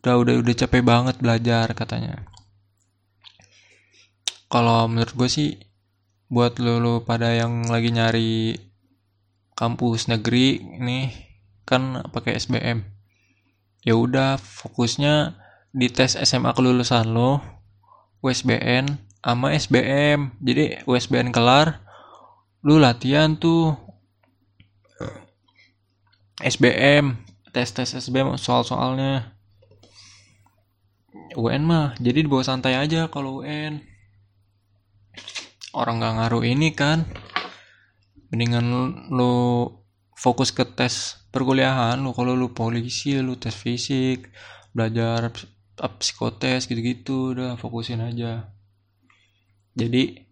Udah 0.00 0.16
udah 0.16 0.34
udah 0.40 0.54
capek 0.56 0.82
banget 0.82 1.20
belajar 1.20 1.70
katanya. 1.76 2.24
Kalau 4.50 4.88
menurut 4.90 5.14
gue 5.14 5.28
sih 5.30 5.50
buat 6.26 6.58
lo, 6.58 6.82
lo 6.82 6.94
pada 7.04 7.30
yang 7.36 7.68
lagi 7.68 7.90
nyari 7.94 8.58
kampus 9.54 10.08
negeri 10.08 10.62
ini 10.80 11.12
kan 11.68 12.06
pakai 12.10 12.40
SBM 12.40 12.80
ya 13.84 13.96
udah 13.96 14.36
fokusnya 14.36 15.36
di 15.72 15.88
tes 15.88 16.16
SMA 16.16 16.52
kelulusan 16.52 17.12
lo 17.12 17.40
USBN 18.20 19.09
sama 19.20 19.52
SBM 19.52 20.32
jadi 20.40 20.80
USBN 20.88 21.32
kelar 21.32 21.84
lu 22.64 22.80
latihan 22.80 23.36
tuh. 23.36 23.76
SBM 26.40 27.20
tes 27.52 27.68
tes 27.68 27.84
SBM 27.84 28.40
soal 28.40 28.64
soalnya 28.64 29.36
UN 31.36 31.68
mah 31.68 31.92
jadi 32.00 32.24
dibawa 32.24 32.40
santai 32.40 32.80
aja 32.80 33.12
kalau 33.12 33.44
UN 33.44 33.84
orang 35.76 36.00
nggak 36.00 36.14
ngaruh 36.16 36.44
ini 36.48 36.72
kan. 36.72 37.04
Mendingan 38.30 38.66
lu, 39.10 39.66
fokus 40.14 40.54
ke 40.54 40.62
tes 40.64 41.18
perkuliahan 41.34 42.00
lu. 42.00 42.16
Kalau 42.16 42.32
lu 42.32 42.56
polisi 42.56 43.18
lu 43.20 43.36
tes 43.36 43.52
fisik 43.52 44.32
belajar 44.72 45.34
psikotes 45.76 46.70
gitu-gitu 46.70 47.34
udah 47.34 47.58
fokusin 47.58 48.00
aja 48.04 48.59
jadi 49.78 50.26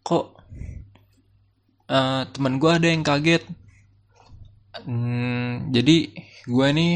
kok 0.00 0.40
uh, 1.88 2.22
teman 2.32 2.56
gue 2.56 2.70
ada 2.70 2.88
yang 2.88 3.04
kaget. 3.04 3.44
Hmm, 4.88 5.68
jadi 5.74 6.12
gue 6.48 6.68
nih 6.72 6.94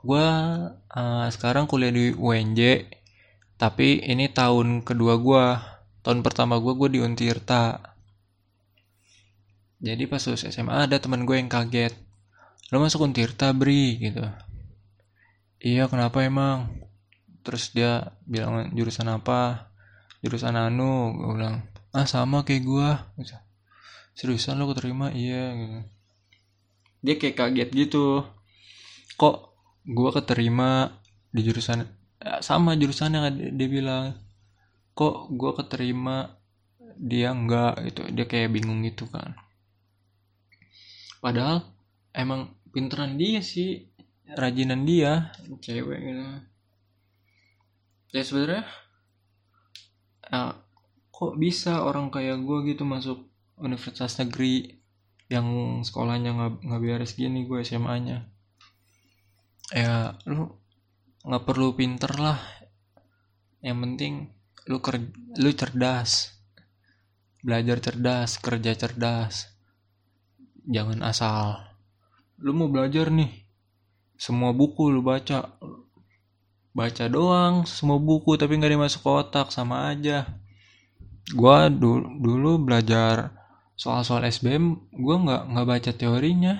gue 0.00 0.26
uh, 0.74 1.26
sekarang 1.32 1.68
kuliah 1.68 1.92
di 1.92 2.10
UNJ 2.16 2.88
tapi 3.60 4.00
ini 4.00 4.32
tahun 4.32 4.80
kedua 4.80 5.20
gue 5.20 5.44
tahun 6.00 6.24
pertama 6.24 6.56
gue 6.60 6.72
gue 6.76 6.88
di 6.96 7.00
Untirta. 7.00 7.92
Jadi 9.80 10.04
pas 10.04 10.20
lulus 10.28 10.44
SMA 10.44 10.88
ada 10.88 10.96
teman 11.00 11.24
gue 11.24 11.36
yang 11.40 11.48
kaget. 11.48 11.96
Lo 12.68 12.84
masuk 12.84 13.08
Untirta 13.08 13.52
Bri? 13.56 13.96
gitu. 13.96 14.24
Iya 15.60 15.88
kenapa 15.88 16.20
emang? 16.24 16.68
Terus 17.44 17.72
dia 17.72 18.12
bilang 18.28 18.72
jurusan 18.76 19.08
apa 19.08 19.69
jurusan 20.20 20.56
anu 20.56 21.16
gue 21.16 21.32
bilang 21.40 21.64
ah 21.90 22.06
sama 22.06 22.46
kayak 22.46 22.62
gue 22.64 22.88
seriusan 24.14 24.60
lo 24.60 24.70
keterima? 24.70 25.08
Iya 25.10 25.42
gitu. 25.56 25.78
Dia 27.00 27.14
kayak 27.16 27.36
kaget 27.40 27.68
gitu. 27.72 28.06
Kok 29.16 29.36
gue 29.88 30.10
keterima 30.12 31.00
di 31.32 31.40
jurusan 31.40 31.88
ya, 32.20 32.44
sama 32.44 32.76
jurusan 32.76 33.16
yang 33.16 33.24
dia 33.32 33.68
bilang. 33.70 34.04
Kok 34.92 35.32
gue 35.32 35.52
keterima 35.64 36.36
dia 37.00 37.32
enggak 37.32 37.80
gitu. 37.88 38.02
Dia 38.12 38.26
kayak 38.28 38.52
bingung 38.52 38.84
gitu 38.84 39.08
kan. 39.08 39.32
Padahal 41.24 41.64
emang 42.12 42.52
pinteran 42.72 43.16
dia 43.16 43.40
sih 43.40 43.88
rajinan 44.36 44.84
dia. 44.84 45.32
Cewek 45.64 45.98
gitu. 46.04 46.24
Ya 48.10 48.22
sebenarnya 48.26 48.66
ya, 50.30 50.54
kok 51.10 51.36
bisa 51.36 51.82
orang 51.84 52.08
kayak 52.08 52.40
gue 52.40 52.72
gitu 52.72 52.86
masuk 52.86 53.26
universitas 53.60 54.16
negeri 54.22 54.80
yang 55.30 55.80
sekolahnya 55.84 56.30
nggak 56.32 56.52
nggak 56.64 56.80
beres 56.80 57.14
gini 57.14 57.46
gue 57.46 57.62
SMA 57.62 57.94
nya 58.02 58.18
ya 59.70 60.18
lu 60.26 60.50
nggak 61.20 61.44
perlu 61.44 61.76
pinter 61.76 62.12
lah. 62.16 62.40
Yang 63.60 63.78
penting 63.84 64.14
lu 64.68 64.78
ker 64.80 64.96
lu 65.36 65.50
cerdas. 65.52 66.40
Belajar 67.40 67.80
cerdas 67.80 68.40
kerja 68.40 68.72
cerdas. 68.76 69.52
Jangan 70.64 71.00
asal. 71.04 71.60
Lu 72.40 72.56
mau 72.56 72.72
belajar 72.72 73.12
nih. 73.12 73.44
Semua 74.16 74.52
buku 74.52 74.92
lu 74.92 75.00
baca 75.00 75.56
baca 76.70 77.04
doang 77.10 77.66
semua 77.66 77.98
buku 77.98 78.38
tapi 78.38 78.54
nggak 78.54 78.74
dimasuk 78.78 79.02
otak 79.06 79.50
sama 79.50 79.90
aja. 79.90 80.26
Gua 81.34 81.70
dulu 81.70 82.06
dulu 82.18 82.52
belajar 82.62 83.34
soal-soal 83.80 84.28
SBM 84.28 84.76
gue 84.92 85.16
nggak 85.24 85.42
nggak 85.56 85.68
baca 85.68 85.90
teorinya. 85.96 86.54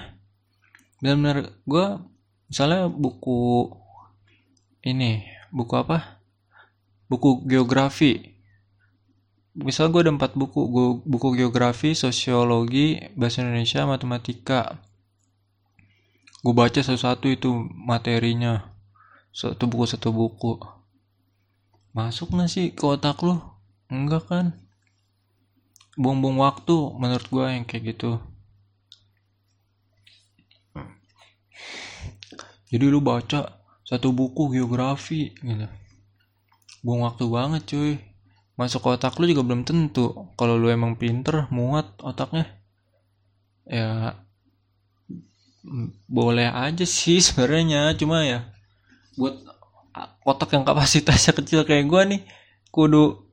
Dan 1.04 1.20
benar 1.20 1.52
gue 1.68 1.86
misalnya 2.48 2.88
buku 2.88 3.68
ini 4.88 5.28
buku 5.52 5.74
apa? 5.76 6.16
Buku 7.12 7.44
geografi. 7.44 8.40
Misal 9.52 9.92
gue 9.92 10.00
ada 10.00 10.14
empat 10.14 10.32
buku 10.32 10.60
gue 10.72 10.86
buku 11.04 11.36
geografi 11.36 11.92
sosiologi 11.92 12.96
bahasa 13.12 13.44
Indonesia 13.44 13.84
matematika. 13.84 14.80
Gue 16.40 16.56
baca 16.56 16.80
satu-satu 16.80 17.28
itu 17.28 17.52
materinya 17.68 18.69
satu 19.30 19.64
buku 19.70 19.84
satu 19.86 20.10
buku. 20.10 20.58
Masuk 21.90 22.30
nggak 22.34 22.50
sih 22.50 22.66
ke 22.70 22.84
otak 22.86 23.22
lu? 23.26 23.38
Enggak 23.90 24.30
kan? 24.30 24.46
Buang-buang 25.98 26.38
waktu 26.38 26.76
menurut 26.98 27.26
gue 27.26 27.46
yang 27.50 27.66
kayak 27.66 27.94
gitu. 27.94 28.22
Jadi 32.70 32.84
lu 32.86 33.02
baca 33.02 33.58
satu 33.82 34.14
buku 34.14 34.54
geografi 34.54 35.34
gitu. 35.34 35.66
Buang 36.86 37.02
waktu 37.02 37.26
banget 37.26 37.62
cuy. 37.66 37.98
Masuk 38.54 38.86
ke 38.86 38.88
otak 38.94 39.18
lu 39.18 39.26
juga 39.26 39.42
belum 39.42 39.66
tentu. 39.66 40.30
Kalau 40.38 40.54
lu 40.54 40.70
emang 40.70 40.94
pinter 40.94 41.50
muat 41.50 41.98
otaknya. 41.98 42.46
Ya 43.66 44.14
boleh 46.08 46.48
aja 46.48 46.88
sih 46.88 47.20
sebenarnya 47.20 47.92
cuma 48.00 48.24
ya 48.24 48.48
buat 49.20 49.37
otak 50.24 50.56
yang 50.56 50.64
kapasitasnya 50.64 51.37
kecil 51.37 51.68
kayak 51.68 51.85
gue 51.92 52.02
nih 52.16 52.20
kudu 52.72 53.28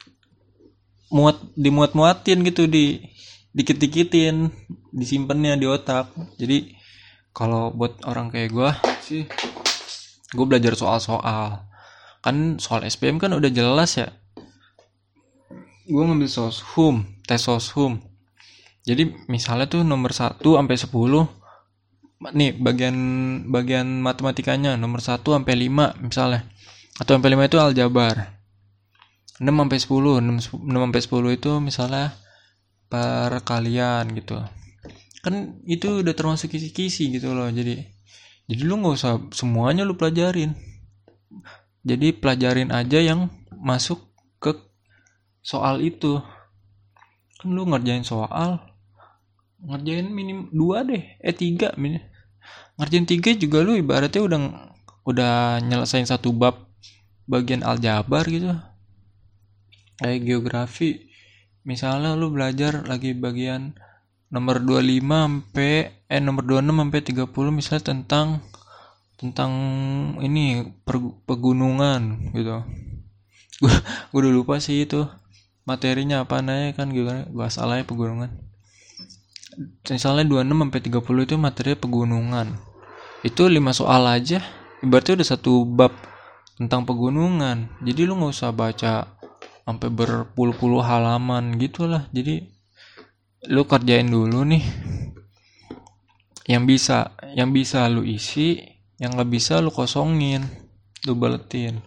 muat 1.08 1.40
dimuat 1.56 1.96
muatin 1.96 2.44
gitu 2.44 2.68
di 2.68 3.00
dikit 3.56 3.80
dikitin 3.80 4.52
disimpannya 4.92 5.56
di 5.56 5.66
otak. 5.72 6.12
Jadi 6.36 6.76
kalau 7.32 7.72
buat 7.72 8.04
orang 8.04 8.28
kayak 8.28 8.52
gue 8.52 8.70
sih 9.08 9.24
gue 10.36 10.46
belajar 10.46 10.76
soal-soal. 10.76 11.64
Kan 12.20 12.60
soal 12.60 12.84
SPM 12.84 13.24
kan 13.24 13.32
udah 13.32 13.48
jelas 13.48 13.96
ya. 13.96 14.12
Gue 15.88 16.04
ngambil 16.04 16.28
soshum 16.28 17.08
tes 17.24 17.40
soshum 17.48 18.04
jadi 18.88 19.12
misalnya 19.28 19.68
tuh 19.68 19.84
nomor 19.84 20.16
1 20.16 20.40
sampai 20.40 20.78
10 20.80 21.37
nih 22.18 22.58
bagian 22.58 22.98
bagian 23.46 24.02
matematikanya 24.02 24.74
nomor 24.74 25.06
1 25.06 25.22
sampai 25.22 25.54
5 25.54 26.02
misalnya. 26.02 26.42
Atau 26.98 27.18
sampai 27.18 27.38
5 27.38 27.46
itu 27.46 27.58
aljabar. 27.62 28.38
6 29.38 29.54
sampai 29.54 29.78
10 29.78 30.18
6, 30.26 30.66
6 30.66 30.82
sampai 30.82 31.02
10 31.06 31.38
itu 31.38 31.52
misalnya 31.62 32.08
perkalian 32.90 34.10
gitu. 34.18 34.42
Kan 35.22 35.62
itu 35.70 36.02
udah 36.02 36.14
termasuk 36.18 36.50
kisi-kisi 36.50 37.14
gitu 37.14 37.38
loh. 37.38 37.48
Jadi 37.54 37.78
jadi 38.48 38.62
lu 38.66 38.82
nggak 38.82 38.96
usah 38.98 39.22
semuanya 39.30 39.86
lu 39.86 39.94
pelajarin. 39.94 40.58
Jadi 41.86 42.18
pelajarin 42.18 42.74
aja 42.74 42.98
yang 42.98 43.30
masuk 43.54 44.02
ke 44.42 44.58
soal 45.46 45.86
itu. 45.86 46.18
Kan 47.38 47.54
lu 47.54 47.70
ngerjain 47.70 48.02
soal 48.02 48.67
ngerjain 49.58 50.08
minim 50.14 50.54
dua 50.54 50.86
deh 50.86 51.18
eh 51.18 51.34
tiga 51.34 51.74
minim 51.78 52.02
ngerjain 52.78 53.10
tiga 53.10 53.34
juga 53.34 53.66
lu 53.66 53.74
ibaratnya 53.74 54.22
udah 54.22 54.40
udah 55.08 55.64
nyelesain 55.64 56.06
satu 56.06 56.36
bab 56.36 56.68
bagian 57.28 57.64
aljabar 57.64 58.28
gitu. 58.28 58.56
Kayak 60.00 60.20
geografi. 60.24 61.12
Misalnya 61.68 62.16
lu 62.16 62.32
belajar 62.32 62.88
lagi 62.88 63.12
bagian 63.12 63.76
nomor 64.32 64.64
25 64.64 65.04
sampai 65.04 65.72
eh 66.08 66.22
nomor 66.24 66.44
26 66.44 66.80
sampai 66.80 67.02
30 67.04 67.52
misalnya 67.52 67.84
tentang 67.84 68.28
tentang 69.20 69.52
ini 70.24 70.76
per, 70.84 71.00
pegunungan 71.28 72.32
gitu. 72.36 72.64
Gue 73.64 73.74
gue 74.14 74.20
udah 74.22 74.34
lupa 74.36 74.56
sih 74.64 74.88
itu 74.88 75.08
materinya 75.68 76.24
apa 76.24 76.40
nanya 76.40 76.72
kan 76.78 76.88
gue 76.92 77.04
gue 77.28 77.48
salah 77.52 77.82
ya 77.82 77.84
pegunungan 77.84 78.47
misalnya 79.90 80.26
26 80.26 80.54
sampai 80.54 80.82
30 80.86 81.26
itu 81.26 81.36
materi 81.36 81.72
pegunungan. 81.74 82.48
Itu 83.26 83.50
lima 83.50 83.74
soal 83.74 84.06
aja. 84.06 84.40
Berarti 84.86 85.18
udah 85.18 85.28
satu 85.28 85.66
bab 85.66 85.94
tentang 86.58 86.86
pegunungan. 86.86 87.70
Jadi 87.82 88.06
lu 88.06 88.18
nggak 88.18 88.34
usah 88.34 88.54
baca 88.54 89.18
sampai 89.66 89.90
berpuluh-puluh 89.90 90.86
halaman 90.86 91.58
gitulah. 91.58 92.06
Jadi 92.14 92.46
lu 93.50 93.66
kerjain 93.66 94.06
dulu 94.06 94.46
nih. 94.46 94.64
Yang 96.48 96.64
bisa 96.64 96.98
yang 97.36 97.52
bisa 97.52 97.90
lu 97.92 98.08
isi 98.08 98.62
yang 98.98 99.14
nggak 99.14 99.30
bisa 99.30 99.60
lu 99.60 99.70
kosongin 99.70 100.48
lu 101.06 101.14
baletin 101.14 101.86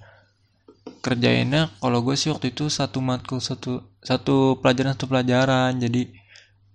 kerjainnya 1.00 1.72
kalau 1.80 2.04
gue 2.04 2.14
sih 2.14 2.28
waktu 2.30 2.52
itu 2.52 2.68
satu 2.68 3.00
matkul 3.00 3.40
satu 3.40 3.96
satu 4.04 4.60
pelajaran 4.60 4.92
satu 4.96 5.06
pelajaran. 5.08 5.80
Jadi 5.80 6.19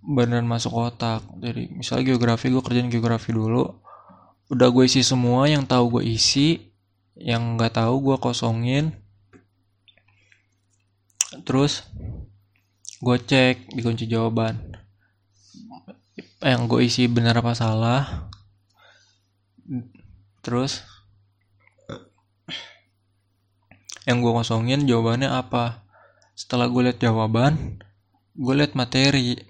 beneran 0.06 0.46
masuk 0.46 0.70
otak. 0.72 1.26
Jadi 1.42 1.74
misalnya 1.74 2.14
geografi 2.14 2.46
gue 2.48 2.62
kerjain 2.62 2.86
geografi 2.86 3.34
dulu 3.34 3.66
udah 4.46 4.68
gue 4.70 4.86
isi 4.86 5.02
semua 5.02 5.50
yang 5.50 5.66
tahu 5.66 5.98
gue 5.98 6.14
isi 6.14 6.70
yang 7.18 7.58
nggak 7.58 7.74
tahu 7.74 7.98
gue 7.98 8.16
kosongin. 8.22 8.94
Terus 11.42 11.82
gue 13.02 13.16
cek 13.18 13.74
di 13.74 13.80
kunci 13.82 14.06
jawaban. 14.06 14.78
Yang 16.38 16.62
gue 16.70 16.80
isi 16.86 17.10
benar 17.10 17.42
apa 17.42 17.58
salah. 17.58 18.30
Terus 20.46 20.86
yang 24.06 24.22
gue 24.22 24.30
kosongin 24.30 24.86
jawabannya 24.86 25.26
apa? 25.26 25.82
Setelah 26.38 26.70
gue 26.70 26.86
lihat 26.86 27.02
jawaban 27.02 27.82
gue 28.36 28.54
lihat 28.54 28.76
materi. 28.76 29.40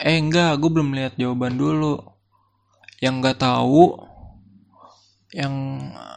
Eh 0.00 0.16
enggak 0.16 0.56
gue 0.56 0.70
belum 0.72 0.96
lihat 0.96 1.20
jawaban 1.20 1.60
dulu. 1.60 2.00
Yang 3.00 3.14
nggak 3.20 3.38
tahu 3.40 3.96
yang 5.30 5.54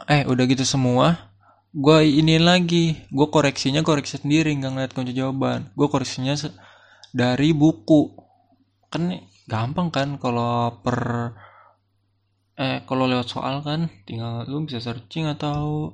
eh 0.10 0.26
udah 0.26 0.44
gitu 0.48 0.64
semua 0.64 1.32
gue 1.74 2.00
ini 2.06 2.40
lagi. 2.40 3.04
Gue 3.12 3.28
koreksinya 3.28 3.82
koreksi 3.84 4.22
sendiri 4.22 4.54
nggak 4.56 4.72
ngeliat 4.72 4.92
kunci 4.96 5.12
jawaban. 5.12 5.74
Gue 5.76 5.88
koreksinya 5.92 6.38
dari 7.12 7.52
buku. 7.52 8.16
Kan 8.94 9.12
gampang 9.50 9.92
kan 9.92 10.16
kalau 10.22 10.80
per 10.80 11.34
eh 12.54 12.86
kalau 12.86 13.10
lewat 13.10 13.28
soal 13.28 13.66
kan 13.66 13.90
tinggal 14.06 14.46
lu 14.46 14.64
bisa 14.70 14.80
searching 14.80 15.28
atau 15.28 15.92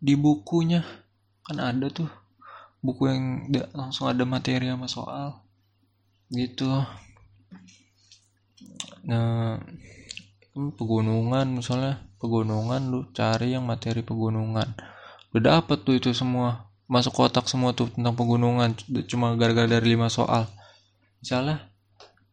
di 0.00 0.14
bukunya. 0.16 0.86
Kan 1.44 1.60
ada 1.60 1.90
tuh 1.90 2.08
buku 2.78 3.10
yang 3.10 3.50
langsung 3.74 4.06
ada 4.06 4.22
materi 4.22 4.70
sama 4.70 4.86
soal 4.86 5.47
gitu. 6.32 6.68
Nah 9.08 9.56
pegunungan 10.54 11.46
misalnya 11.54 12.02
pegunungan 12.18 12.82
lu 12.90 13.00
cari 13.14 13.54
yang 13.54 13.64
materi 13.64 14.04
pegunungan. 14.04 14.74
Udah 15.32 15.62
dapet 15.62 15.84
tuh 15.86 15.96
itu 15.96 16.10
semua 16.12 16.68
masuk 16.88 17.14
kotak 17.14 17.44
semua 17.46 17.76
tuh 17.76 17.92
tentang 17.92 18.16
pegunungan 18.16 18.72
cuma 19.06 19.36
gara-gara 19.36 19.68
dari 19.68 19.96
lima 19.96 20.08
soal. 20.08 20.48
Misalnya 21.20 21.68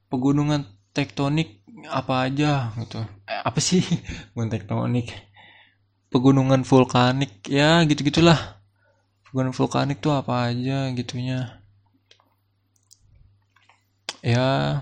pegunungan 0.10 0.66
tektonik 0.96 1.64
apa 1.92 2.26
aja 2.28 2.72
gitu. 2.80 3.04
Eh, 3.28 3.42
apa 3.44 3.60
sih? 3.62 3.84
Bukan 4.34 4.50
tektonik. 4.50 5.12
Pegunungan 6.10 6.64
vulkanik 6.64 7.44
ya 7.52 7.84
gitu 7.84 8.08
gitulah 8.08 8.56
pegunungan 9.36 9.52
vulkanik 9.52 10.00
tuh 10.00 10.16
apa 10.16 10.48
aja 10.48 10.88
gitunya 10.96 11.60
ya 14.26 14.82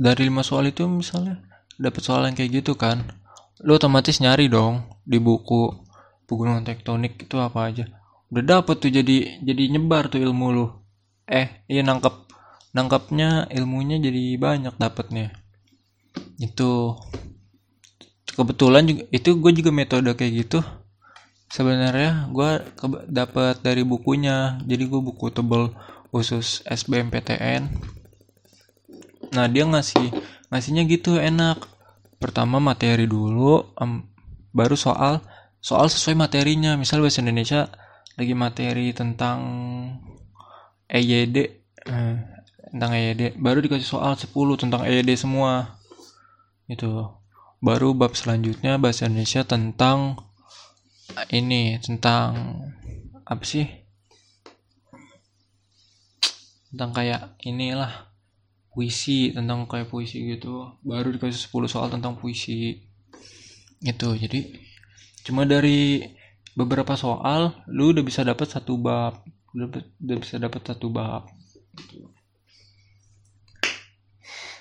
dari 0.00 0.32
lima 0.32 0.40
soal 0.40 0.72
itu 0.72 0.88
misalnya 0.88 1.44
dapat 1.76 2.00
soal 2.00 2.24
yang 2.24 2.32
kayak 2.32 2.64
gitu 2.64 2.72
kan 2.74 3.04
lu 3.60 3.76
otomatis 3.76 4.18
nyari 4.18 4.48
dong 4.48 4.88
di 5.04 5.20
buku 5.20 5.82
pegunungan 6.32 6.64
tektonik 6.64 7.20
itu 7.28 7.36
apa 7.36 7.68
aja. 7.68 7.84
Udah 8.32 8.42
dapet 8.64 8.80
tuh 8.80 8.88
jadi 8.88 9.44
jadi 9.44 9.62
nyebar 9.76 10.08
tuh 10.08 10.24
ilmu 10.24 10.46
lu. 10.56 10.66
Eh 11.28 11.62
iya 11.68 11.84
nangkep 11.84 12.32
nangkapnya 12.72 13.52
ilmunya 13.52 14.00
jadi 14.00 14.40
banyak 14.40 14.74
dapetnya. 14.80 15.36
Itu 16.40 16.96
kebetulan 18.32 18.88
juga 18.88 19.02
itu 19.12 19.30
gue 19.36 19.52
juga 19.52 19.70
metode 19.70 20.08
kayak 20.16 20.32
gitu. 20.48 20.64
Sebenarnya 21.52 22.32
gue 22.32 22.50
dapat 23.12 23.60
dari 23.60 23.84
bukunya 23.84 24.56
jadi 24.64 24.88
gue 24.88 25.00
buku 25.04 25.28
tebel 25.28 25.76
khusus 26.12 26.60
SBMPTN 26.68 27.72
nah 29.32 29.48
dia 29.48 29.64
ngasih 29.64 30.12
ngasihnya 30.52 30.84
gitu 30.84 31.16
enak. 31.16 31.64
Pertama 32.20 32.60
materi 32.60 33.08
dulu 33.08 33.72
um, 33.80 34.04
baru 34.52 34.76
soal 34.76 35.24
soal 35.58 35.88
sesuai 35.88 36.14
materinya. 36.14 36.76
Misal 36.76 37.00
bahasa 37.00 37.24
Indonesia 37.24 37.72
lagi 38.20 38.36
materi 38.36 38.92
tentang 38.92 39.40
EYD 40.92 41.36
eh, 41.88 42.16
tentang 42.68 42.90
EYD 42.92 43.40
baru 43.40 43.64
dikasih 43.64 43.88
soal 43.88 44.12
10 44.14 44.28
tentang 44.60 44.84
EYD 44.84 45.16
semua. 45.16 45.80
Itu 46.68 47.16
baru 47.64 47.96
bab 47.96 48.12
selanjutnya 48.12 48.76
bahasa 48.76 49.08
Indonesia 49.08 49.42
tentang 49.48 50.20
ini 51.32 51.80
tentang 51.80 52.60
apa 53.24 53.42
sih 53.42 53.64
tentang 56.72 56.90
kayak 56.96 57.36
inilah 57.44 58.08
puisi 58.72 59.36
tentang 59.36 59.68
kayak 59.68 59.92
puisi 59.92 60.24
gitu. 60.32 60.72
Baru 60.80 61.12
dikasih 61.12 61.52
10 61.52 61.68
soal 61.68 61.92
tentang 61.92 62.16
puisi 62.16 62.80
itu 63.82 64.08
jadi 64.14 64.40
cuma 65.26 65.42
dari 65.42 66.06
beberapa 66.54 66.94
soal 66.94 67.66
lu 67.68 67.90
udah 67.90 68.04
bisa 68.06 68.22
dapat 68.22 68.46
satu 68.46 68.78
bab 68.78 69.26
udah, 69.52 69.68
udah 70.00 70.16
bisa 70.16 70.40
dapat 70.40 70.62
satu 70.64 70.88
bab 70.88 71.28
gitu. 71.76 72.08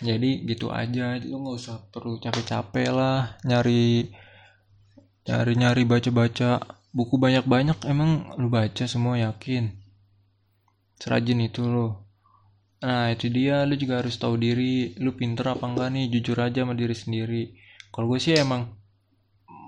Jadi 0.01 0.43
gitu 0.49 0.73
aja. 0.73 1.21
Lu 1.21 1.45
nggak 1.45 1.57
usah 1.61 1.77
perlu 1.93 2.17
capek-capek 2.17 2.89
lah 2.89 3.37
nyari 3.45 4.09
nyari 5.29 5.53
nyari 5.53 5.83
baca-baca 5.85 6.59
buku 6.91 7.15
banyak-banyak. 7.21 7.77
Emang 7.85 8.33
lu 8.41 8.49
baca 8.49 8.83
semua 8.89 9.21
yakin 9.21 9.80
serajin 11.01 11.41
itu 11.41 11.65
lo 11.65 12.05
nah 12.81 13.13
itu 13.13 13.29
dia 13.29 13.61
lu 13.65 13.77
juga 13.77 14.01
harus 14.01 14.17
tahu 14.17 14.41
diri 14.41 14.97
lu 14.97 15.13
pinter 15.13 15.45
apa 15.53 15.65
enggak 15.69 15.89
nih 15.93 16.09
jujur 16.17 16.37
aja 16.41 16.65
sama 16.65 16.73
diri 16.73 16.97
sendiri. 16.97 17.43
Kalau 17.93 18.09
gue 18.09 18.17
sih 18.17 18.33
emang 18.33 18.73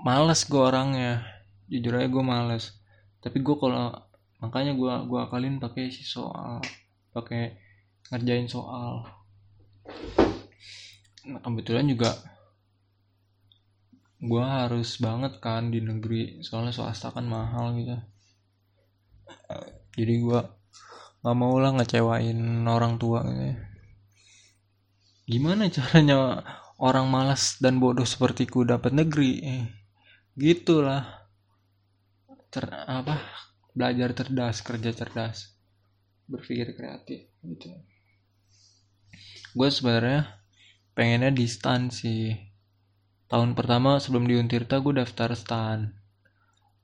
males 0.02 0.50
gue 0.50 0.58
orangnya. 0.58 1.22
Jujur 1.70 2.02
aja 2.02 2.10
gue 2.10 2.24
males. 2.26 2.74
Tapi 3.22 3.38
gue 3.46 3.54
kalau 3.54 3.94
makanya 4.42 4.74
gue 4.74 4.94
gua 5.08 5.30
akalin 5.30 5.62
pakai 5.62 5.94
si 5.94 6.02
soal 6.02 6.58
pakai 7.14 7.54
ngerjain 8.10 8.50
soal. 8.50 9.06
Nah 11.30 11.40
kebetulan 11.46 11.86
juga 11.86 12.18
gue 14.24 14.44
harus 14.44 14.90
banget 14.98 15.38
kan 15.38 15.70
di 15.70 15.86
negeri 15.86 16.42
soalnya 16.42 16.74
swasta 16.74 17.14
kan 17.14 17.30
mahal 17.30 17.78
gitu. 17.78 17.94
Jadi 19.94 20.14
gue 20.18 20.63
nggak 21.24 21.38
mau 21.40 21.56
lah 21.58 21.72
ngecewain 21.80 22.68
orang 22.68 23.00
tua 23.00 23.24
gitu 23.24 23.74
gimana 25.24 25.72
caranya 25.72 26.44
orang 26.84 27.08
malas 27.08 27.60
dan 27.64 27.80
bodoh 27.80 28.04
sepertiku 28.04 28.68
dapat 28.68 28.92
negeri? 28.92 29.40
Eh, 29.40 29.66
gitulah. 30.36 31.24
Ter, 32.52 32.70
apa 32.70 33.18
belajar 33.74 34.14
cerdas 34.14 34.62
kerja 34.62 34.94
cerdas 34.94 35.58
berpikir 36.30 36.78
kreatif 36.78 37.34
gitu. 37.42 37.74
Gue 39.58 39.70
sebenarnya 39.74 40.44
pengennya 40.94 41.34
di 41.34 41.50
stan 41.50 41.90
sih. 41.90 42.38
Tahun 43.26 43.58
pertama 43.58 43.98
sebelum 43.98 44.30
di 44.30 44.38
Untirta 44.38 44.78
gue 44.78 45.02
daftar 45.02 45.34
stan. 45.34 45.90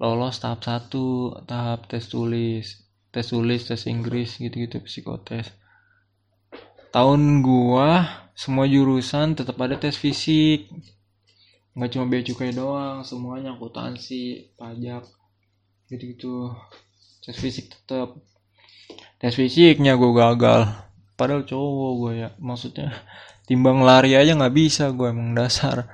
Lolos 0.02 0.42
tahap 0.42 0.66
satu 0.66 1.38
tahap 1.46 1.86
tes 1.92 2.08
tulis 2.10 2.89
tes 3.10 3.26
tulis 3.26 3.66
tes 3.66 3.82
Inggris 3.90 4.38
gitu-gitu 4.38 4.82
psikotes. 4.86 5.50
Tahun 6.90 7.22
gua 7.46 8.06
semua 8.34 8.66
jurusan 8.66 9.38
tetap 9.38 9.58
ada 9.62 9.76
tes 9.76 9.98
fisik. 9.98 10.70
Nggak 11.78 11.90
cuma 11.96 12.06
bea 12.10 12.22
cukai 12.26 12.52
doang 12.56 13.06
semuanya 13.06 13.54
akuntansi 13.54 14.54
pajak 14.58 15.06
gitu-gitu. 15.90 16.54
Tes 17.26 17.38
fisik 17.38 17.74
tetap. 17.74 18.18
Tes 19.20 19.36
fisiknya 19.36 20.00
gue 20.00 20.12
gagal. 20.16 20.72
Padahal 21.20 21.44
cowok 21.44 21.92
gue 22.00 22.14
ya 22.24 22.30
maksudnya 22.40 22.96
timbang 23.44 23.84
lari 23.84 24.16
aja 24.16 24.34
nggak 24.40 24.56
bisa 24.56 24.90
gue 24.96 25.12
emang 25.12 25.36
dasar. 25.36 25.86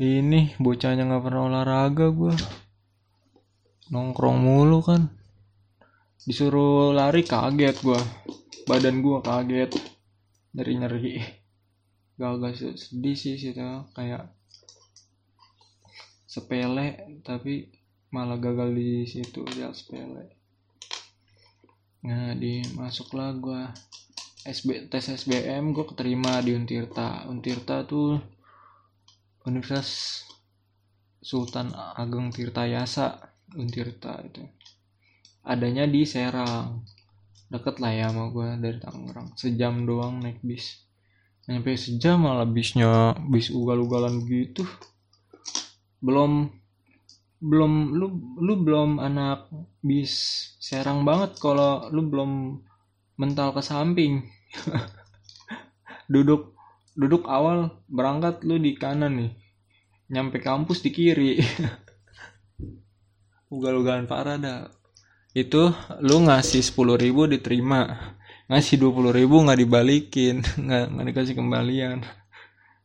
Ini 0.00 0.56
bocahnya 0.56 1.04
nggak 1.04 1.24
pernah 1.26 1.42
olahraga 1.50 2.08
gue 2.08 2.32
nongkrong 3.90 4.38
mulu 4.38 4.80
kan 4.86 5.10
disuruh 6.24 6.92
lari 6.92 7.24
kaget 7.24 7.76
gue 7.80 8.00
badan 8.68 9.00
gue 9.00 9.18
kaget. 9.24 9.70
Dari 10.50 10.72
nyeri 10.74 11.14
gak 12.20 12.52
sedih 12.76 13.16
sih 13.16 13.40
sih 13.40 13.56
kayak 13.96 14.28
sepele 16.28 17.18
tapi 17.24 17.72
malah 18.12 18.36
gagal 18.36 18.74
di 18.76 19.08
situ 19.08 19.46
dia 19.48 19.72
sepele. 19.72 20.36
Nah 22.04 22.36
dimasuklah 22.36 23.30
gue 23.40 23.62
SB 24.44 24.88
tes 24.88 25.04
SBM 25.04 25.72
gue 25.72 25.84
keterima 25.88 26.40
di 26.44 26.52
Untirta. 26.52 27.24
Untirta 27.28 27.88
tuh 27.88 28.20
Universitas 29.48 30.24
Sultan 31.20 31.72
Ageng 31.72 32.32
Tirta 32.32 32.64
Yasa 32.64 33.20
Untirta 33.56 34.20
itu 34.24 34.59
adanya 35.44 35.88
di 35.88 36.04
Serang. 36.04 36.84
Deket 37.50 37.82
lah 37.82 37.90
ya 37.90 38.06
sama 38.12 38.30
gue 38.30 38.46
dari 38.62 38.78
Tangerang. 38.78 39.34
Sejam 39.34 39.82
doang 39.82 40.22
naik 40.22 40.38
bis. 40.44 40.86
Nyampe 41.50 41.74
sejam 41.74 42.22
malah 42.22 42.46
bisnya 42.46 43.16
bis 43.26 43.50
ugal-ugalan 43.50 44.22
gitu. 44.28 44.62
Belum 45.98 46.46
belum 47.40 47.96
lu 47.96 48.36
lu 48.36 48.60
belum 48.60 49.00
anak 49.00 49.48
bis 49.80 50.12
Serang 50.60 51.08
banget 51.08 51.40
kalau 51.40 51.88
lu 51.90 52.06
belum 52.06 52.62
mental 53.18 53.50
ke 53.50 53.62
samping. 53.64 54.30
Duduk 56.12 56.54
duduk 56.94 57.26
awal 57.26 57.82
berangkat 57.90 58.46
lu 58.46 58.62
di 58.62 58.78
kanan 58.78 59.18
nih. 59.18 59.32
Nyampe 60.10 60.38
kampus 60.38 60.86
di 60.86 60.90
kiri. 60.94 61.38
Ugal-ugalan 63.54 64.06
parah 64.06 64.38
dah 64.38 64.79
itu 65.36 65.70
lu 66.02 66.16
ngasih 66.26 66.62
sepuluh 66.64 66.98
ribu 66.98 67.26
diterima. 67.30 68.14
Ngasih 68.50 68.82
dua 68.82 68.90
puluh 68.90 69.12
ribu 69.14 69.38
nggak 69.38 69.60
dibalikin. 69.62 70.42
Nggak 70.66 70.84
nggak 70.90 71.06
dikasih 71.14 71.34
kembalian. 71.38 72.02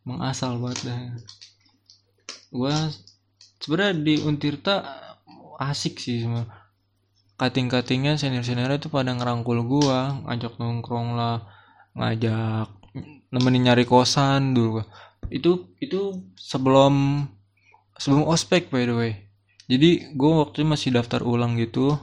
Mengasal 0.05 0.61
banget 0.61 0.93
dah. 0.93 1.01
Gua 2.53 2.75
sebenarnya 3.57 3.97
di 3.97 4.15
Untirta 4.21 4.85
asik 5.57 5.97
sih 5.97 6.21
semua 6.21 6.45
kating-katingnya 7.35 8.15
senior-senior 8.15 8.79
itu 8.79 8.87
pada 8.87 9.11
ngerangkul 9.11 9.59
gua 9.67 10.23
ngajak 10.23 10.55
nongkrong 10.55 11.19
lah 11.19 11.43
ngajak 11.95 12.71
nemenin 13.31 13.71
nyari 13.71 13.83
kosan 13.83 14.55
dulu. 14.55 14.83
Itu 15.27 15.75
itu 15.83 16.23
sebelum 16.37 17.25
sebelum 17.99 18.23
ospek 18.27 18.71
by 18.71 18.83
the 18.87 18.95
way. 18.95 19.13
Jadi 19.65 20.13
gue 20.13 20.31
waktu 20.37 20.61
itu 20.61 20.67
masih 20.69 20.89
daftar 20.93 21.25
ulang 21.25 21.57
gitu 21.57 21.97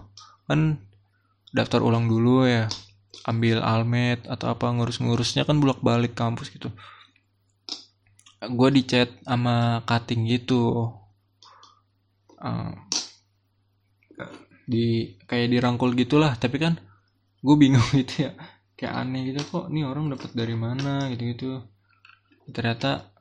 kan 0.52 0.76
daftar 1.56 1.80
ulang 1.80 2.12
dulu 2.12 2.44
ya 2.44 2.68
ambil 3.24 3.64
almet 3.64 4.20
atau 4.28 4.52
apa 4.52 4.68
ngurus-ngurusnya 4.68 5.48
kan 5.48 5.56
bolak 5.56 5.80
balik 5.80 6.12
kampus 6.12 6.52
gitu. 6.52 6.68
Gue 8.42 8.68
di 8.74 8.82
chat 8.84 9.08
sama 9.24 9.80
cutting 9.88 10.28
gitu. 10.28 10.92
Uh, 12.36 12.74
di 14.68 15.14
kayak 15.24 15.48
dirangkul 15.48 15.94
gitulah 15.96 16.36
tapi 16.36 16.60
kan 16.60 16.76
gue 17.40 17.56
bingung 17.56 17.88
gitu 18.04 18.28
ya. 18.28 18.36
Kayak 18.76 18.94
aneh 19.00 19.32
gitu 19.32 19.40
kok 19.48 19.66
nih 19.72 19.88
orang 19.88 20.12
dapat 20.12 20.30
dari 20.36 20.56
mana 20.58 21.08
gitu 21.14 21.24
gitu 21.32 21.50
ternyata 22.50 23.14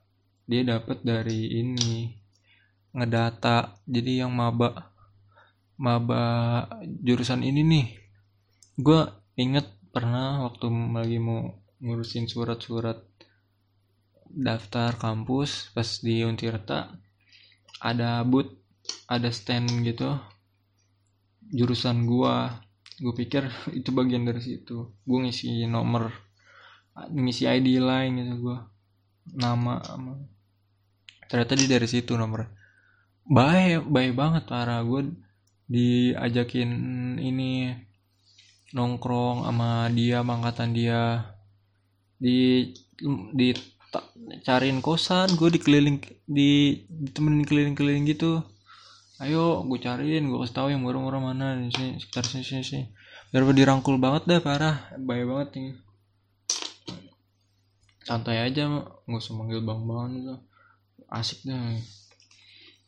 dia 0.50 0.66
dapat 0.66 1.06
dari 1.06 1.62
ini 1.62 2.10
ngedata 2.92 3.78
jadi 3.86 4.26
yang 4.26 4.34
maba 4.34 4.91
maba 5.82 6.24
jurusan 7.02 7.42
ini 7.42 7.62
nih. 7.66 7.88
Gue 8.78 9.02
inget 9.42 9.66
pernah 9.90 10.46
waktu 10.46 10.70
lagi 10.94 11.18
mau 11.18 11.58
ngurusin 11.82 12.30
surat-surat 12.30 13.02
daftar 14.32 14.96
kampus 14.96 15.74
pas 15.74 15.90
di 16.00 16.24
Untirta 16.24 16.94
ada 17.82 18.22
booth 18.24 18.54
ada 19.10 19.34
stand 19.34 19.82
gitu 19.82 20.14
jurusan 21.50 22.06
gua. 22.06 22.62
Gue 23.02 23.18
pikir 23.18 23.50
itu 23.82 23.90
bagian 23.90 24.30
dari 24.30 24.40
situ. 24.40 24.94
Gue 25.02 25.18
ngisi 25.26 25.66
nomor 25.66 26.32
ngisi 27.10 27.48
ID 27.48 27.82
lain 27.82 28.20
gitu 28.20 28.52
gue 28.52 28.58
nama 29.40 29.80
ternyata 31.32 31.54
di 31.56 31.66
dari 31.72 31.88
situ 31.88 32.20
nomor 32.20 32.52
baik 33.24 33.88
baik 33.88 34.12
banget 34.12 34.44
para 34.44 34.84
gue 34.84 35.08
diajakin 35.72 36.70
ini 37.24 37.72
nongkrong 38.76 39.48
sama 39.48 39.88
dia 39.96 40.20
mangkatan 40.20 40.76
dia. 40.76 41.32
Di 42.20 42.70
di 43.32 43.56
cariin 44.44 44.84
kosan 44.84 45.32
gue 45.40 45.50
dikeliling 45.56 46.04
di 46.28 46.84
ditemenin 46.92 47.48
keliling-keliling 47.48 48.04
gitu. 48.12 48.44
Ayo 49.24 49.64
gue 49.64 49.80
cariin 49.80 50.28
gue 50.28 50.40
kasih 50.44 50.56
tahu 50.60 50.68
yang 50.76 50.84
murah-murah 50.84 51.24
mana 51.24 51.56
di 51.56 51.72
sini 51.72 51.96
sekitar 52.04 52.28
sini 52.28 52.44
sini 52.44 52.64
sini. 52.68 52.84
Biar 53.32 53.48
dirangkul 53.48 53.96
banget 53.96 54.28
dah 54.28 54.40
parah. 54.44 54.92
Bahaya 55.00 55.24
banget 55.24 55.50
nih 55.56 55.72
santai 58.02 58.42
aja 58.42 58.68
nggak 59.08 59.22
usah 59.22 59.38
manggil 59.38 59.62
bang 59.62 59.82
bang 59.86 60.10
itu 60.20 60.36
asik 61.08 61.40
dah. 61.48 61.80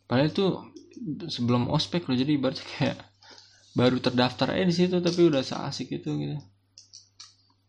Padahal 0.09 0.29
itu 0.29 0.45
sebelum 1.27 1.69
ospek 1.69 2.05
loh 2.05 2.17
jadi 2.17 2.37
ibaratnya 2.37 2.65
kayak 2.77 2.97
baru 3.73 3.97
terdaftar 3.97 4.53
aja 4.53 4.65
di 4.69 4.75
situ 4.75 4.95
tapi 5.01 5.25
udah 5.25 5.41
seasik 5.41 5.89
itu 5.89 6.09
gitu. 6.17 6.37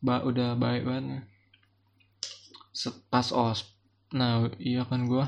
Ba 0.04 0.20
udah 0.20 0.52
baik 0.56 0.84
banget. 0.84 1.24
Pas 3.08 3.28
os 3.32 3.72
nah 4.14 4.46
iya 4.62 4.86
kan 4.86 5.10
gue 5.10 5.26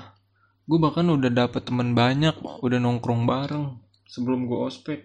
gue 0.66 0.78
bahkan 0.78 1.02
udah 1.10 1.26
dapet 1.26 1.66
temen 1.66 1.90
banyak 1.90 2.38
udah 2.38 2.78
nongkrong 2.78 3.26
bareng 3.26 3.80
sebelum 4.06 4.46
gue 4.46 4.58
ospek. 4.60 5.00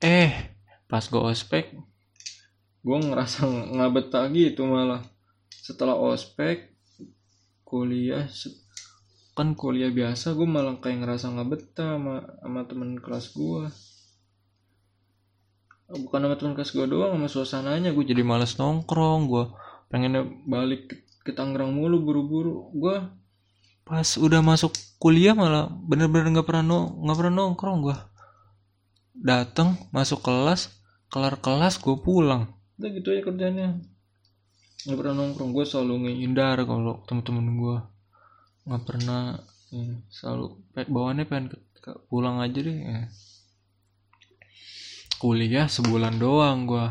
Eh 0.00 0.54
pas 0.86 1.02
gue 1.02 1.20
ospek 1.20 1.76
gue 2.80 2.96
ngerasa 2.96 3.44
nggak 3.44 3.90
betah 3.92 4.24
gitu 4.32 4.64
malah. 4.64 5.02
Setelah 5.50 5.98
ospek 5.98 6.72
kuliah 7.66 8.26
kan 9.38 9.54
kuliah 9.54 9.88
biasa 9.94 10.34
gue 10.34 10.48
malah 10.48 10.76
kayak 10.82 11.06
ngerasa 11.06 11.32
nggak 11.32 11.48
betah 11.48 11.96
sama 11.96 12.14
sama 12.42 12.60
temen 12.66 12.98
kelas 12.98 13.32
gue 13.32 13.64
bukan 15.90 16.18
sama 16.22 16.36
temen 16.38 16.54
kelas 16.54 16.70
gue 16.70 16.86
doang 16.86 17.18
sama 17.18 17.26
suasananya. 17.26 17.90
Gue 17.90 18.06
jadi 18.06 18.22
males 18.22 18.54
nongkrong 18.54 19.26
gue 19.26 19.44
pengen 19.90 20.46
balik 20.46 20.86
ke, 20.86 20.94
ke 21.26 21.32
Tangerang 21.34 21.74
mulu 21.74 21.98
buru-buru. 22.02 22.70
Gue 22.74 22.96
pas 23.82 24.06
udah 24.06 24.38
masuk 24.38 24.70
kuliah 25.02 25.34
malah 25.34 25.66
bener-bener 25.66 26.30
nggak 26.30 26.46
-bener 26.46 26.62
pernah 26.62 26.86
nggak 26.94 27.18
pernah 27.18 27.34
nongkrong 27.42 27.78
gue 27.82 27.96
dateng 29.18 29.74
masuk 29.90 30.22
kelas 30.22 30.70
kelar 31.10 31.34
kelas 31.42 31.82
gue 31.82 31.98
pulang. 31.98 32.46
Udah 32.78 32.88
gitu 32.94 33.10
aja 33.10 33.26
kerjanya 33.26 33.66
nggak 34.86 34.96
pernah 34.96 35.14
nongkrong 35.26 35.52
gue 35.52 35.64
selalu 35.66 36.08
ngehindar 36.08 36.56
kalau 36.64 37.04
temen-temen 37.04 37.46
gue 37.60 37.76
nggak 38.70 38.82
pernah 38.86 39.34
ya, 39.74 39.98
selalu 40.14 40.46
bawaannya 40.86 41.26
pengen 41.26 41.46
ke, 41.50 41.58
ke, 41.82 41.90
pulang 42.06 42.38
aja 42.38 42.62
deh 42.62 42.78
ya. 42.78 43.10
kuliah 45.18 45.66
sebulan 45.66 46.22
doang 46.22 46.70
gue 46.70 46.86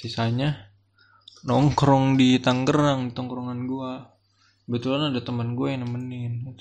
sisanya 0.00 0.72
nongkrong 1.44 2.16
di 2.16 2.40
Tangerang 2.40 3.12
tongkrongan 3.12 3.68
gue 3.68 3.92
kebetulan 4.64 5.12
ada 5.12 5.20
teman 5.20 5.52
gue 5.52 5.68
yang 5.76 5.84
nemenin 5.84 6.56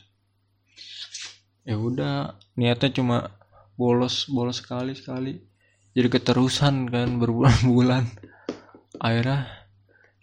ya 1.66 1.80
udah 1.80 2.38
niatnya 2.60 2.94
cuma 2.94 3.18
bolos 3.76 4.32
bolos 4.32 4.64
sekali 4.64 4.96
sekali. 4.96 5.34
Jadi 5.96 6.08
keterusan 6.12 6.92
kan 6.92 7.20
berbulan-bulan. 7.20 8.04
Akhirnya 9.00 9.48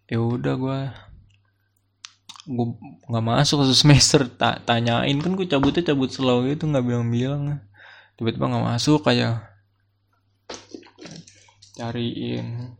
ya 0.09 0.21
udah 0.21 0.55
gue 0.57 0.81
gue 2.43 2.67
nggak 3.07 3.27
masuk 3.27 3.63
ke 3.63 3.75
semester. 3.75 4.27
Tak 4.27 4.67
tanyain 4.67 5.15
kan 5.23 5.33
gue 5.39 5.47
cabutnya 5.47 5.95
cabut 5.95 6.11
slow 6.11 6.43
gitu 6.51 6.67
nggak 6.67 6.83
bilang-bilang. 6.83 7.63
Tiba-tiba 8.19 8.51
nggak 8.51 8.67
masuk 8.67 9.07
kayak 9.07 9.47
cariin. 11.79 12.79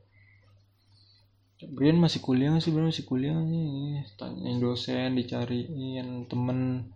Brian 1.63 2.03
masih 2.03 2.19
kuliah 2.19 2.59
sih? 2.59 2.75
Brian 2.75 2.91
masih 2.91 3.07
kuliah 3.07 3.39
nih 3.39 4.03
tanyain 4.19 4.59
dosen 4.59 5.15
dicariin 5.15 6.27
temen. 6.27 6.91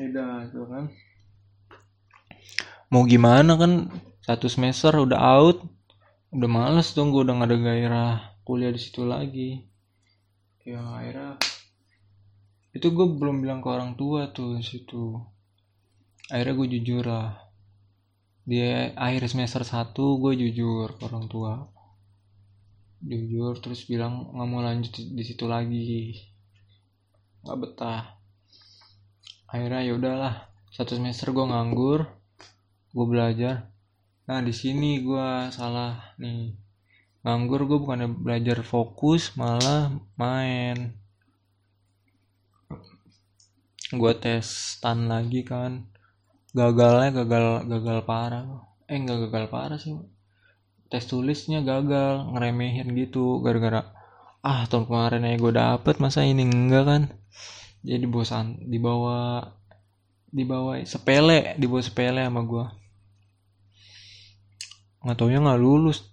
Ya 0.00 0.10
udah 0.10 0.48
tuh 0.48 0.66
kan. 0.66 0.84
Mau 2.88 3.04
gimana 3.04 3.54
kan? 3.60 3.92
Satu 4.24 4.48
semester 4.48 4.96
udah 4.96 5.20
out. 5.20 5.60
Udah 6.32 6.48
males 6.50 6.96
dong 6.96 7.12
gue 7.12 7.22
udah 7.22 7.36
gak 7.36 7.52
ada 7.52 7.58
gairah 7.60 8.14
kuliah 8.44 8.68
di 8.68 8.80
situ 8.80 9.06
lagi 9.08 9.73
ya 10.64 10.80
akhirnya 10.80 11.36
itu 12.74 12.90
gue 12.90 13.06
belum 13.06 13.44
bilang 13.44 13.62
ke 13.62 13.68
orang 13.70 13.94
tua 13.94 14.34
tuh 14.34 14.58
situ. 14.58 15.14
Akhirnya 16.26 16.58
gue 16.58 16.68
jujur 16.74 17.04
lah. 17.06 17.38
Di 18.42 18.90
akhir 18.98 19.30
semester 19.30 19.62
satu 19.62 20.18
gue 20.18 20.34
jujur 20.34 20.98
ke 20.98 21.02
orang 21.06 21.30
tua. 21.30 21.62
Jujur 22.98 23.62
terus 23.62 23.86
bilang 23.86 24.34
nggak 24.34 24.48
mau 24.50 24.58
lanjut 24.64 24.90
di 24.90 25.22
situ 25.22 25.46
lagi. 25.46 26.18
Nggak 27.46 27.58
betah. 27.62 28.02
Akhirnya 29.54 29.86
ya 29.86 29.94
udahlah 29.94 30.34
satu 30.74 30.98
semester 30.98 31.30
gue 31.30 31.46
nganggur 31.46 32.10
gue 32.90 33.06
belajar. 33.06 33.70
Nah 34.26 34.42
di 34.42 34.50
sini 34.50 34.98
gue 34.98 35.28
salah 35.54 36.16
nih 36.18 36.63
nganggur 37.24 37.64
gue 37.64 37.78
bukan 37.80 38.20
belajar 38.20 38.60
fokus 38.60 39.32
malah 39.34 39.88
main. 40.20 40.92
Gue 43.88 44.12
tes 44.12 44.76
tan 44.84 45.08
lagi 45.08 45.40
kan. 45.40 45.88
Gagalnya 46.52 47.24
gagal 47.24 47.64
gagal 47.64 47.98
parah. 48.04 48.44
Eh 48.84 49.00
nggak 49.00 49.32
gagal 49.32 49.44
parah 49.48 49.78
sih. 49.80 49.96
Tes 50.92 51.08
tulisnya 51.08 51.64
gagal 51.64 52.28
ngeremehin 52.36 52.92
gitu 52.92 53.40
gara-gara 53.40 53.88
ah 54.44 54.68
tahun 54.68 54.84
kemarin 54.84 55.24
aja 55.24 55.36
gue 55.40 55.52
dapet 55.56 55.96
masa 56.04 56.28
ini 56.28 56.44
enggak 56.44 56.84
kan? 56.84 57.02
Jadi 57.80 58.04
bosan 58.04 58.60
dibawa 58.68 59.48
dibawa 60.28 60.82
sepele 60.84 61.56
dibawa 61.56 61.80
sepele 61.80 62.26
sama 62.26 62.42
gue 62.42 62.66
nggak 65.06 65.16
taunya 65.20 65.38
nggak 65.38 65.60
lulus 65.62 66.10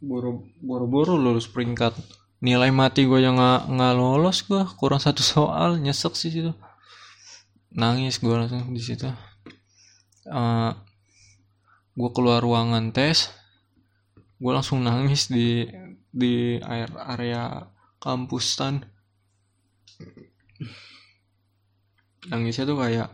boro-boro 0.00 1.14
lulus 1.14 1.46
peringkat. 1.46 1.92
Nilai 2.40 2.72
mati 2.72 3.04
gue 3.04 3.20
yang 3.20 3.36
nggak 3.36 3.68
nggak 3.68 3.94
lolos 3.96 4.42
gue 4.48 4.64
kurang 4.80 5.00
satu 5.00 5.20
soal 5.20 5.76
nyesek 5.76 6.16
sih 6.16 6.32
situ. 6.32 6.52
Nangis 7.76 8.18
gue 8.18 8.32
langsung 8.32 8.72
di 8.72 8.80
situ. 8.80 9.06
Uh, 10.24 10.72
gue 12.00 12.10
keluar 12.16 12.40
ruangan 12.40 12.96
tes 12.96 13.28
gue 14.40 14.52
langsung 14.56 14.80
nangis 14.80 15.28
di 15.28 15.68
di 16.08 16.56
air 16.64 16.88
area 16.96 17.68
kampus 18.00 18.56
tan 18.56 18.80
nangisnya 22.32 22.64
tuh 22.64 22.80
kayak 22.80 23.12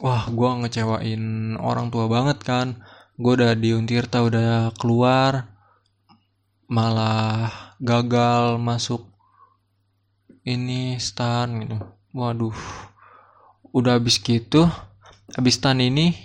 wah 0.00 0.24
gue 0.32 0.50
ngecewain 0.64 1.54
orang 1.60 1.92
tua 1.92 2.08
banget 2.08 2.40
kan 2.40 2.80
gue 3.20 3.32
udah 3.36 3.52
di 3.52 3.76
Untirta 3.76 4.24
udah 4.24 4.72
keluar. 4.80 5.44
Malah 6.72 7.76
gagal 7.76 8.56
masuk 8.56 9.04
ini 10.48 10.96
stan 10.96 11.60
gitu. 11.60 11.76
Waduh. 12.16 12.56
Udah 13.76 14.00
habis 14.00 14.16
gitu 14.18 14.64
habis 15.30 15.62
tan 15.62 15.78
ini 15.78 16.18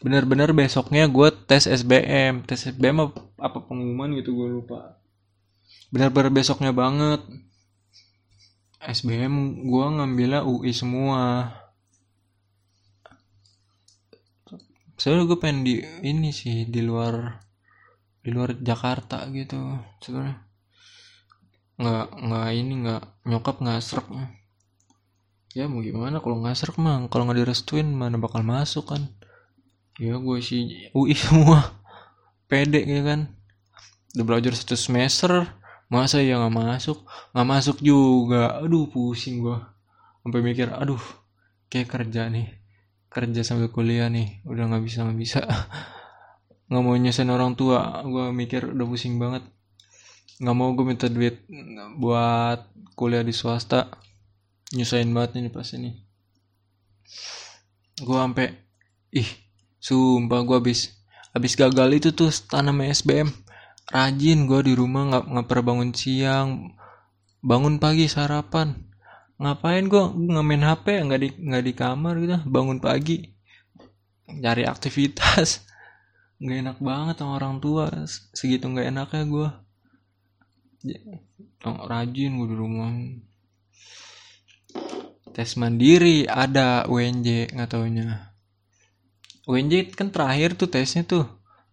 bener-bener 0.00 0.54
besoknya 0.54 1.10
gue 1.10 1.28
tes 1.44 1.66
SBM 1.66 2.46
tes 2.46 2.62
SBM 2.62 3.10
apa, 3.10 3.20
apa 3.36 3.58
pengumuman 3.66 4.14
gitu 4.16 4.36
gue 4.36 4.48
lupa. 4.60 5.00
Bener-bener 5.90 6.30
besoknya 6.30 6.70
banget. 6.70 7.20
SBM 8.80 9.66
gue 9.68 9.86
ngambilnya 9.92 10.40
UI 10.46 10.72
semua 10.72 11.52
sebenarnya 15.00 15.28
gue 15.32 15.38
pengen 15.40 15.60
di 15.64 15.74
ini 16.04 16.28
sih 16.36 16.68
di 16.68 16.84
luar 16.84 17.40
di 18.20 18.28
luar 18.28 18.52
Jakarta 18.60 19.24
gitu 19.32 19.56
sebenarnya 20.04 20.36
nggak 21.80 22.06
nggak 22.28 22.48
ini 22.60 22.72
nggak 22.84 23.02
nyokap 23.24 23.56
nggak 23.64 23.80
serak 23.80 24.06
ya 25.50 25.66
mau 25.66 25.82
gimana? 25.82 26.22
Kalau 26.22 26.36
nggak 26.38 26.54
serak 26.54 26.76
mah 26.78 27.08
kalau 27.10 27.26
nggak 27.26 27.42
direstuin 27.42 27.88
mana 27.90 28.20
bakal 28.20 28.44
masuk 28.46 28.94
kan? 28.94 29.02
Ya 29.98 30.14
gue 30.16 30.38
sih 30.44 30.92
UI 30.94 31.16
semua 31.24 31.80
pede 32.46 32.86
gitu 32.86 33.02
kan? 33.02 33.32
Udah 34.14 34.24
belajar 34.26 34.52
satu 34.54 34.78
semester 34.78 35.48
masa 35.90 36.22
ya 36.22 36.38
nggak 36.38 36.54
masuk? 36.54 37.02
Nggak 37.34 37.48
masuk 37.48 37.76
juga. 37.82 38.62
Aduh 38.62 38.86
pusing 38.86 39.42
gue 39.42 39.58
sampai 40.20 40.44
mikir 40.44 40.68
aduh 40.68 41.00
kayak 41.72 41.88
kerja 41.88 42.28
nih 42.28 42.59
kerja 43.10 43.42
sambil 43.42 43.68
kuliah 43.74 44.06
nih 44.06 44.40
udah 44.46 44.70
nggak 44.70 44.84
bisa 44.86 45.04
nggak 45.04 45.20
bisa. 45.20 45.40
Nggak 46.70 46.84
mau 46.86 46.94
nyusahin 46.94 47.34
orang 47.34 47.58
tua 47.58 47.98
gue 48.06 48.30
mikir 48.30 48.62
udah 48.62 48.86
pusing 48.86 49.18
banget. 49.18 49.42
Nggak 50.38 50.54
mau 50.54 50.70
gue 50.70 50.86
minta 50.86 51.10
duit 51.10 51.42
buat 51.98 52.70
kuliah 52.94 53.26
di 53.26 53.34
swasta. 53.34 53.90
Nyusahin 54.70 55.10
banget 55.10 55.42
ini 55.42 55.50
pas 55.50 55.66
ini. 55.74 55.98
Gue 57.98 58.14
sampai 58.14 58.54
ih 59.10 59.26
Sumpah 59.80 60.44
gue 60.44 60.56
abis 60.60 60.92
abis 61.32 61.56
gagal 61.56 61.88
itu 61.96 62.12
tuh 62.12 62.28
tanam 62.52 62.84
SBM 62.84 63.32
rajin 63.88 64.44
gue 64.44 64.60
di 64.68 64.76
rumah 64.76 65.08
nggak 65.08 65.24
nggak 65.26 65.46
pernah 65.48 65.64
bangun 65.66 65.90
siang. 65.90 66.48
Bangun 67.40 67.80
pagi 67.80 68.04
sarapan 68.04 68.76
ngapain 69.40 69.88
gue 69.88 70.04
nggak 70.04 70.44
main 70.44 70.64
HP 70.68 70.86
nggak 71.00 71.20
di 71.24 71.28
nggak 71.32 71.64
di 71.64 71.72
kamar 71.72 72.14
gitu 72.20 72.36
bangun 72.44 72.76
pagi. 72.76 73.24
Cari 74.30 74.62
aktivitas. 74.68 75.64
Nggak 76.40 76.58
enak 76.62 76.78
banget 76.80 77.16
sama 77.20 77.36
orang 77.36 77.58
tua. 77.60 77.90
Segitu 78.32 78.64
nggak 78.64 78.88
enaknya 78.94 79.24
gue 79.28 79.48
rajin 81.60 82.32
gue 82.38 82.48
di 82.48 82.56
rumah. 82.56 82.88
Tes 85.34 85.50
mandiri. 85.60 86.24
Ada 86.24 86.88
UNJ 86.88 87.52
nggak 87.52 87.68
taunya. 87.68 88.32
UNJ 89.50 89.92
kan 89.92 90.08
terakhir 90.14 90.56
tuh 90.56 90.70
tesnya 90.70 91.02
tuh. 91.04 91.26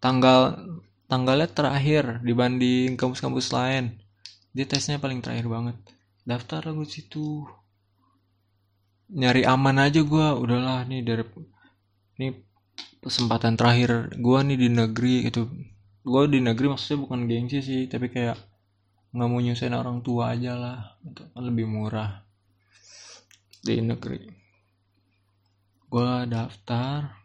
Tanggal 0.03 0.59
tanggalnya 1.07 1.47
terakhir 1.47 2.20
dibanding 2.26 2.99
kampus-kampus 2.99 3.53
lain. 3.55 3.95
Dia 4.51 4.68
tesnya 4.68 4.99
paling 4.99 5.24
terakhir 5.24 5.47
banget 5.47 5.78
daftar 6.28 6.75
aku 6.75 6.84
situ. 6.84 7.47
Nyari 9.07 9.47
aman 9.47 9.80
aja 9.80 10.03
gue 10.03 10.28
udahlah 10.36 10.84
nih 10.84 10.99
dari 11.07 11.23
ini 12.19 12.36
kesempatan 12.99 13.55
terakhir 13.55 14.11
gue 14.19 14.39
nih 14.43 14.57
di 14.59 14.67
negeri 14.67 15.15
itu 15.23 15.47
gue 16.03 16.23
di 16.28 16.43
negeri 16.43 16.75
maksudnya 16.75 17.07
bukan 17.07 17.23
gengsi 17.23 17.63
sih 17.63 17.82
tapi 17.88 18.11
kayak 18.11 18.36
nggak 19.15 19.30
mau 19.32 19.39
nyusahin 19.39 19.80
orang 19.80 20.03
tua 20.03 20.36
aja 20.36 20.59
lah. 20.59 20.80
Itu 21.07 21.23
lebih 21.39 21.65
murah 21.71 22.28
di 23.63 23.80
negeri. 23.80 24.28
Gue 25.88 26.11
daftar. 26.28 27.15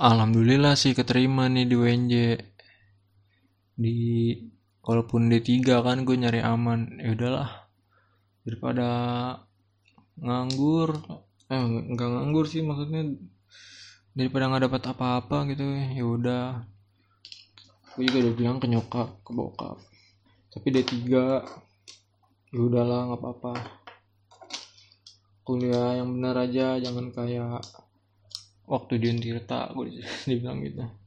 Alhamdulillah 0.00 0.74
sih 0.74 0.96
keterima 0.96 1.46
nih 1.46 1.68
di 1.70 1.76
UNJ 1.78 2.14
di 3.78 3.96
walaupun 4.84 5.28
D3 5.28 5.64
kan 5.64 6.02
gue 6.04 6.16
nyari 6.16 6.40
aman. 6.40 7.00
Ya 7.00 7.12
udahlah. 7.16 7.68
Daripada 8.44 8.88
nganggur. 10.20 11.00
Eh 11.50 11.60
enggak 11.60 12.08
nganggur 12.08 12.44
sih 12.48 12.64
maksudnya. 12.64 13.16
Daripada 14.16 14.50
nggak 14.50 14.64
dapat 14.68 14.82
apa-apa 14.90 15.36
gitu 15.52 15.64
ya 15.96 16.04
udah. 16.04 16.44
Gue 17.96 18.06
juga 18.08 18.18
udah 18.28 18.34
bilang 18.36 18.56
ke 18.62 18.66
nyokap 18.68 19.08
ke 19.26 19.30
bokap. 19.34 19.78
Tapi 20.50 20.66
D3 20.70 20.94
ya 22.50 22.60
udahlah 22.60 23.10
nggak 23.10 23.20
apa-apa. 23.20 23.52
Kuliah 25.44 25.98
yang 25.98 26.14
benar 26.14 26.46
aja 26.46 26.78
jangan 26.78 27.10
kayak 27.10 27.64
waktu 28.70 29.02
di 29.02 29.06
Untirta 29.10 29.74
gue 29.74 29.98
dibilang 30.30 30.62
gitu 30.62 30.99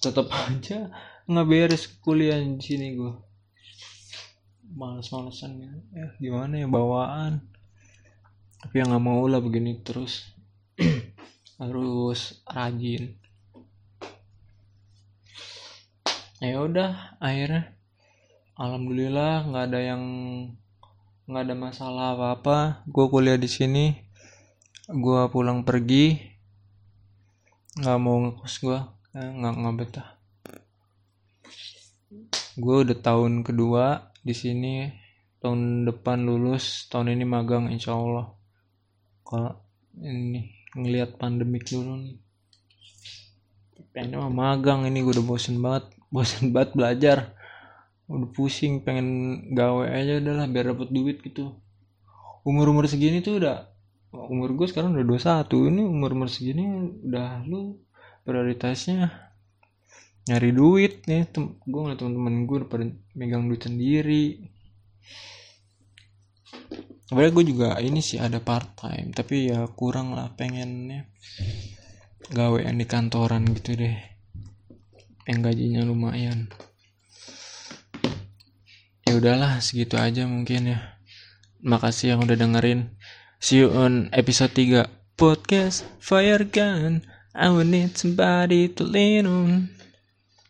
tetap 0.00 0.32
aja 0.32 0.88
nggak 1.28 1.46
beres 1.46 1.84
kuliah 2.00 2.40
di 2.40 2.58
sini 2.58 2.96
gue 2.96 3.30
males-malesan 4.74 5.52
ya. 5.58 5.72
Eh, 5.98 6.10
gimana 6.22 6.62
ya 6.62 6.68
bawaan. 6.70 7.42
Tapi 8.60 8.74
yang 8.78 8.94
nggak 8.94 9.04
mau 9.04 9.24
lah 9.26 9.42
begini 9.42 9.82
terus. 9.82 10.30
Harus 11.60 12.40
rajin. 12.46 13.18
Ya 16.40 16.56
udah 16.62 17.18
akhirnya. 17.20 17.74
Alhamdulillah 18.60 19.48
nggak 19.48 19.64
ada 19.72 19.80
yang 19.80 20.02
nggak 21.24 21.44
ada 21.48 21.54
masalah 21.56 22.06
apa 22.12 22.26
apa 22.36 22.56
gue 22.84 23.06
kuliah 23.08 23.36
di 23.40 23.48
sini. 23.50 23.96
Gua 24.90 25.30
pulang 25.30 25.62
pergi. 25.66 26.18
Nggak 27.78 27.98
mau 28.02 28.18
ngekos 28.18 28.54
gua. 28.62 28.80
eh, 28.80 28.99
nggak 29.14 29.54
nggak 29.58 29.74
betah. 29.74 30.08
Gue 32.54 32.76
udah 32.86 32.98
tahun 32.98 33.42
kedua 33.42 34.14
di 34.22 34.34
sini. 34.34 34.74
Tahun 35.40 35.88
depan 35.88 36.28
lulus 36.28 36.86
tahun 36.92 37.16
ini 37.16 37.24
magang 37.24 37.72
insya 37.72 37.96
Allah. 37.96 38.28
Kalau 39.24 39.56
ini 39.98 40.52
ngelihat 40.76 41.16
pandemik 41.16 41.66
dulu 41.66 41.96
nih. 41.96 42.16
Pengen 43.90 44.20
mah 44.20 44.30
magang 44.30 44.86
ini 44.86 45.02
gue 45.02 45.16
udah 45.16 45.26
bosen 45.26 45.58
banget. 45.58 45.90
Bosen 46.14 46.50
banget 46.50 46.74
belajar. 46.74 47.18
Udah 48.10 48.30
pusing 48.34 48.82
pengen 48.82 49.08
gawe 49.54 49.86
aja 49.86 50.18
udahlah 50.18 50.46
biar 50.50 50.74
dapet 50.74 50.90
duit 50.90 51.22
gitu. 51.22 51.54
Umur 52.42 52.74
umur 52.74 52.90
segini 52.90 53.22
tuh 53.22 53.38
udah 53.38 53.70
umur 54.10 54.50
gue 54.58 54.66
sekarang 54.66 54.98
udah 54.98 55.06
21 55.46 55.70
ini 55.70 55.82
umur 55.86 56.10
umur 56.18 56.26
segini 56.26 56.66
udah 57.06 57.46
lu 57.46 57.78
prioritasnya? 58.30 59.10
Nyari 60.30 60.50
duit 60.54 61.02
nih 61.10 61.26
tem 61.26 61.58
gue 61.58 61.80
ngeliat 61.82 61.98
teman-teman 61.98 62.46
gue 62.46 62.58
pada 62.70 62.86
megang 63.18 63.50
duit 63.50 63.66
sendiri. 63.66 64.46
Sebenarnya 67.10 67.32
gue 67.34 67.44
juga 67.50 67.68
ini 67.82 67.98
sih 67.98 68.22
ada 68.22 68.38
part 68.38 68.78
time 68.78 69.10
tapi 69.10 69.50
ya 69.50 69.66
kurang 69.74 70.14
lah 70.14 70.30
pengennya 70.38 71.10
gawe 72.30 72.62
yang 72.62 72.78
di 72.78 72.86
kantoran 72.86 73.42
gitu 73.50 73.74
deh 73.74 73.98
yang 75.26 75.42
gajinya 75.42 75.82
lumayan. 75.82 76.46
Ya 79.02 79.18
udahlah 79.18 79.58
segitu 79.58 79.98
aja 79.98 80.22
mungkin 80.30 80.78
ya. 80.78 80.78
Makasih 81.66 82.14
yang 82.14 82.22
udah 82.22 82.38
dengerin. 82.38 82.94
See 83.42 83.66
you 83.66 83.74
on 83.74 84.06
episode 84.14 84.54
3 84.54 84.86
Podcast 85.18 85.82
Fire 85.98 86.46
Gun 86.46 87.02
I 87.34 87.48
will 87.50 87.64
need 87.64 87.96
somebody 87.96 88.68
to 88.68 88.84
lean 88.84 89.26
on. 89.26 89.68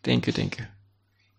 Thank 0.03 0.27
you, 0.27 0.33
thank 0.33 0.59
you 0.59 0.67